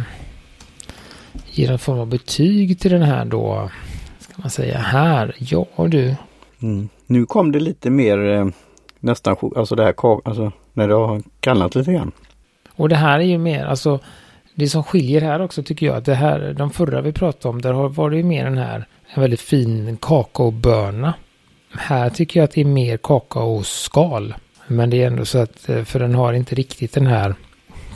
ge 1.51 1.69
någon 1.69 1.79
form 1.79 1.99
av 1.99 2.07
betyg 2.07 2.79
till 2.79 2.91
den 2.91 3.01
här 3.01 3.25
då? 3.25 3.69
Ska 4.19 4.33
man 4.37 4.49
säga 4.49 4.77
här? 4.77 5.35
Ja 5.39 5.67
du. 5.87 6.15
Mm. 6.61 6.89
Nu 7.07 7.25
kom 7.25 7.51
det 7.51 7.59
lite 7.59 7.89
mer 7.89 8.27
eh, 8.27 8.47
nästan, 8.99 9.35
alltså 9.55 9.75
det 9.75 9.83
här, 9.83 9.93
alltså 10.27 10.51
när 10.73 10.87
det 10.87 10.93
har 10.93 11.23
kallnat 11.39 11.75
lite 11.75 11.93
grann. 11.93 12.11
Och 12.71 12.89
det 12.89 12.95
här 12.95 13.19
är 13.19 13.23
ju 13.23 13.37
mer, 13.37 13.65
alltså 13.65 13.99
det 14.55 14.67
som 14.67 14.83
skiljer 14.83 15.21
här 15.21 15.41
också 15.41 15.63
tycker 15.63 15.85
jag 15.85 15.95
att 15.95 16.05
det 16.05 16.15
här, 16.15 16.53
de 16.57 16.69
förra 16.69 17.01
vi 17.01 17.11
pratade 17.11 17.49
om, 17.49 17.61
där 17.61 17.73
har 17.73 17.89
varit 17.89 18.25
mer 18.25 18.43
den 18.45 18.57
här, 18.57 18.87
en 19.13 19.21
väldigt 19.21 19.41
fin 19.41 19.97
kakaoböna. 20.01 21.13
Här 21.71 22.09
tycker 22.09 22.39
jag 22.39 22.43
att 22.43 22.51
det 22.51 22.61
är 22.61 22.65
mer 22.65 22.97
kakaoskal. 22.97 24.33
Men 24.67 24.89
det 24.89 25.03
är 25.03 25.07
ändå 25.07 25.25
så 25.25 25.37
att, 25.37 25.69
eh, 25.69 25.83
för 25.83 25.99
den 25.99 26.15
har 26.15 26.33
inte 26.33 26.55
riktigt 26.55 26.93
den 26.93 27.07
här 27.07 27.35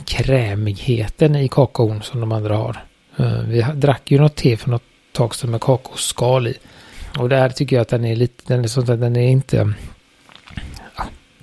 krämigheten 0.06 1.36
i 1.36 1.48
kakaon 1.48 2.02
som 2.02 2.20
de 2.20 2.32
andra 2.32 2.56
har. 2.56 2.76
Eh, 3.16 3.40
vi 3.48 3.66
drack 3.74 4.10
ju 4.10 4.18
något 4.18 4.36
te 4.36 4.56
för 4.56 4.70
något 4.70 4.82
tag 5.12 5.34
sedan 5.34 5.50
med 5.50 5.60
kakaoskal 5.60 6.46
i. 6.46 6.54
Och 7.18 7.28
där 7.28 7.48
tycker 7.48 7.76
jag 7.76 7.82
att 7.82 7.88
den 7.88 8.04
är 8.04 8.16
lite, 8.16 8.42
den 8.46 8.64
är 8.64 8.68
sånt 8.68 8.88
att 8.88 9.00
den 9.00 9.16
är 9.16 9.28
inte, 9.28 9.72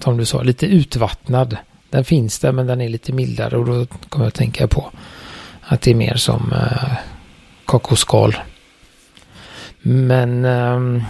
som 0.03 0.17
du 0.17 0.25
sa, 0.25 0.41
lite 0.41 0.65
utvattnad. 0.65 1.57
Den 1.89 2.03
finns 2.03 2.39
där 2.39 2.51
men 2.51 2.67
den 2.67 2.81
är 2.81 2.89
lite 2.89 3.13
mildare 3.13 3.57
och 3.57 3.65
då 3.65 3.85
kommer 3.85 4.25
jag 4.25 4.27
att 4.27 4.35
tänka 4.35 4.67
på 4.67 4.91
att 5.61 5.81
det 5.81 5.91
är 5.91 5.95
mer 5.95 6.15
som 6.15 6.53
eh, 6.53 6.97
kakaoskal. 7.65 8.35
Men 9.81 10.45
eh, 10.45 11.03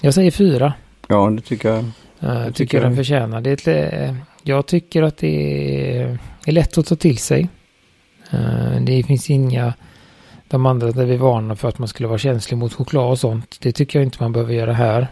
jag 0.00 0.14
säger 0.14 0.30
fyra. 0.30 0.72
Ja, 1.08 1.30
det 1.30 1.42
tycker 1.42 1.68
jag. 1.68 1.84
Jag 2.18 2.44
tycker, 2.44 2.52
tycker 2.52 2.80
den 2.80 2.96
förtjänar 2.96 3.40
det. 3.40 4.16
jag 4.42 4.66
tycker 4.66 5.02
att 5.02 5.16
det 5.16 6.18
är 6.46 6.52
lätt 6.52 6.78
att 6.78 6.86
ta 6.86 6.96
till 6.96 7.18
sig. 7.18 7.48
Eh, 8.30 8.80
det 8.80 9.02
finns 9.02 9.30
inga, 9.30 9.74
de 10.48 10.66
andra 10.66 10.92
där 10.92 11.04
vi 11.04 11.16
varnar 11.16 11.54
för 11.54 11.68
att 11.68 11.78
man 11.78 11.88
skulle 11.88 12.08
vara 12.08 12.18
känslig 12.18 12.56
mot 12.56 12.72
choklad 12.72 13.10
och 13.10 13.18
sånt. 13.18 13.56
Det 13.60 13.72
tycker 13.72 13.98
jag 13.98 14.06
inte 14.06 14.22
man 14.22 14.32
behöver 14.32 14.54
göra 14.54 14.72
här. 14.72 15.08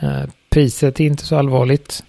Eh, 0.00 0.22
priset 0.50 1.00
är 1.00 1.04
inte 1.04 1.26
så 1.26 1.36
allvarligt. 1.36 2.04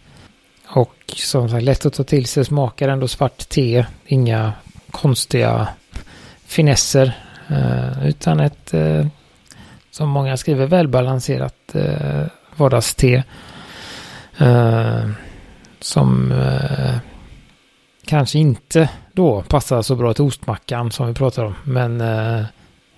Och 0.68 0.96
som 1.08 1.50
sagt 1.50 1.64
lätt 1.64 1.86
att 1.86 1.94
ta 1.94 2.04
till 2.04 2.26
sig, 2.26 2.46
smakar 2.46 2.90
ändå 2.90 3.08
svart 3.08 3.50
te. 3.50 3.86
Inga 4.06 4.54
konstiga 4.92 5.68
finesser. 6.46 7.18
Eh, 7.48 8.08
utan 8.08 8.40
ett, 8.40 8.74
eh, 8.74 9.08
som 9.92 10.10
många 10.10 10.38
skriver, 10.38 10.66
välbalanserat 10.66 11.76
vardagste. 12.56 13.24
Som 15.80 16.34
kanske 18.06 18.40
inte 18.40 18.90
då 19.14 19.42
passar 19.42 19.82
så 19.82 19.96
bra 19.96 20.14
till 20.14 20.24
ostmackan 20.24 20.92
som 20.92 21.08
vi 21.08 21.14
pratar 21.14 21.46
om. 21.46 21.56
Men 21.64 22.02
eh, 22.02 22.46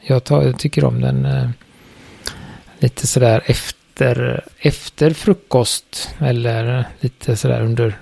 jag, 0.04 0.24
tar, 0.24 0.44
jag, 0.44 0.60
tycker 0.60 0.86
om 0.86 1.02
den 1.02 1.26
eh, 1.26 1.50
lite 2.80 3.08
sådär 3.08 3.44
efter, 3.46 4.44
efter 4.60 5.14
frukost. 5.14 6.10
Eller 6.20 6.86
lite 7.00 7.36
sådär 7.36 7.62
under, 7.62 7.98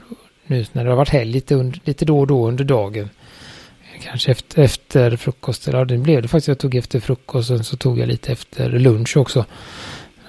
nu 0.45 0.65
när 0.71 0.83
det 0.83 0.89
har 0.89 0.97
varit 0.97 1.09
helg, 1.09 1.31
lite, 1.31 1.55
under, 1.55 1.79
lite 1.83 2.05
då 2.05 2.19
och 2.19 2.27
då 2.27 2.47
under 2.47 2.63
dagen. 2.63 3.09
Kanske 4.03 4.31
efter, 4.31 4.61
efter 4.61 5.15
frukost, 5.15 5.67
eller 5.67 5.79
ja, 5.79 5.85
det 5.85 5.97
blev 5.97 6.21
det 6.21 6.27
faktiskt. 6.27 6.47
Jag 6.47 6.59
tog 6.59 6.75
efter 6.75 6.99
frukosten 6.99 7.63
så 7.63 7.77
tog 7.77 7.99
jag 7.99 8.07
lite 8.07 8.31
efter 8.31 8.69
lunch 8.69 9.17
också. 9.17 9.45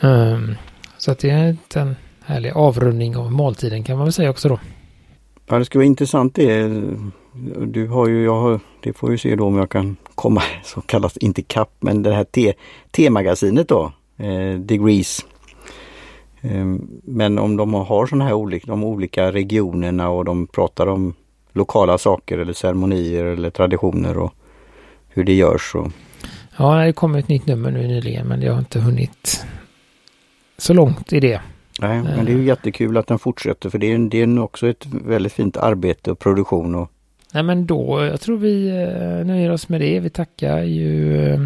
Um, 0.00 0.56
så 0.98 1.10
att 1.10 1.18
det 1.18 1.30
är 1.30 1.56
en 1.74 1.96
härlig 2.24 2.52
avrundning 2.52 3.16
av 3.16 3.32
måltiden 3.32 3.84
kan 3.84 3.96
man 3.96 4.06
väl 4.06 4.12
säga 4.12 4.30
också 4.30 4.48
då. 4.48 4.60
Ja, 5.46 5.58
det 5.58 5.64
skulle 5.64 5.80
vara 5.80 5.86
intressant 5.86 6.34
det. 6.34 6.60
Eh, 6.60 6.70
du 7.66 7.88
har 7.88 8.08
ju, 8.08 8.24
jag 8.24 8.40
har, 8.40 8.60
det 8.80 8.92
får 8.92 9.08
vi 9.08 9.18
se 9.18 9.36
då 9.36 9.46
om 9.46 9.56
jag 9.56 9.70
kan 9.70 9.96
komma 10.14 10.42
så 10.64 10.80
kallas 10.80 11.16
inte 11.16 11.42
kapp, 11.42 11.72
men 11.80 12.02
det 12.02 12.14
här 12.14 12.54
T-magasinet 12.90 13.68
då, 13.68 13.92
eh, 14.16 14.58
Degrees. 14.58 15.26
Eh, 16.40 16.66
men 17.04 17.38
om 17.38 17.56
de 17.56 17.74
har 17.74 18.06
sådana 18.06 18.24
här 18.24 18.32
olika, 18.32 18.66
de 18.66 18.84
olika 18.84 19.32
regionerna 19.32 20.10
och 20.10 20.24
de 20.24 20.46
pratar 20.46 20.86
om 20.86 21.14
lokala 21.52 21.98
saker 21.98 22.38
eller 22.38 22.52
ceremonier 22.52 23.24
eller 23.24 23.50
traditioner 23.50 24.18
och 24.18 24.34
hur 25.08 25.24
det 25.24 25.34
görs. 25.34 25.74
Och... 25.74 25.92
Ja, 26.56 26.74
det 26.74 26.92
kom 26.92 27.14
ett 27.14 27.28
nytt 27.28 27.46
nummer 27.46 27.70
nu 27.70 27.86
nyligen 27.86 28.28
men 28.28 28.42
jag 28.42 28.52
har 28.52 28.58
inte 28.58 28.80
hunnit 28.80 29.44
så 30.58 30.74
långt 30.74 31.12
i 31.12 31.20
det. 31.20 31.40
Nej, 31.80 32.02
men 32.02 32.24
det 32.24 32.32
är 32.32 32.36
ju 32.36 32.44
jättekul 32.44 32.96
att 32.96 33.06
den 33.06 33.18
fortsätter 33.18 33.70
för 33.70 33.78
det 33.78 33.92
är, 33.92 33.98
det 33.98 34.22
är 34.22 34.40
också 34.40 34.68
ett 34.68 34.86
väldigt 34.86 35.32
fint 35.32 35.56
arbete 35.56 36.10
och 36.10 36.18
produktion. 36.18 36.74
Och... 36.74 36.91
Nej 37.34 37.42
men 37.42 37.66
då, 37.66 38.04
jag 38.04 38.20
tror 38.20 38.38
vi 38.38 38.68
eh, 38.68 39.26
nöjer 39.26 39.50
oss 39.50 39.68
med 39.68 39.80
det. 39.80 40.00
Vi 40.00 40.10
tackar 40.10 40.62
ju... 40.62 41.26
Eh, 41.26 41.40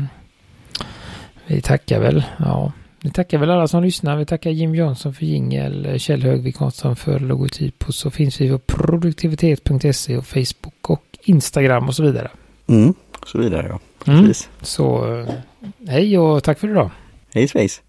vi 1.46 1.60
tackar 1.60 2.00
väl, 2.00 2.24
ja. 2.38 2.72
Vi 3.00 3.10
tackar 3.10 3.38
väl 3.38 3.50
alla 3.50 3.68
som 3.68 3.82
lyssnar. 3.82 4.16
Vi 4.16 4.26
tackar 4.26 4.50
Jim 4.50 4.74
Jönsson 4.74 5.14
för 5.14 5.24
jingel, 5.24 5.98
Kjell 5.98 6.22
Högvik 6.22 6.56
Hansson 6.56 6.96
för 6.96 7.20
logotyp 7.20 7.88
och 7.88 7.94
så 7.94 8.10
finns 8.10 8.40
vi 8.40 8.50
på 8.50 8.58
produktivitet.se 8.58 10.16
och 10.16 10.26
Facebook 10.26 10.90
och 10.90 11.04
Instagram 11.22 11.88
och 11.88 11.94
så 11.94 12.02
vidare. 12.02 12.30
Mm, 12.66 12.94
så 13.26 13.38
vidare 13.38 13.66
ja. 13.68 13.78
Mm. 14.12 14.24
Precis. 14.24 14.48
Mm. 14.52 14.64
Så 14.66 15.26
hej 15.88 16.18
och 16.18 16.44
tack 16.44 16.58
för 16.58 16.68
idag. 16.68 16.90
Hej 17.34 17.48
svejs. 17.48 17.82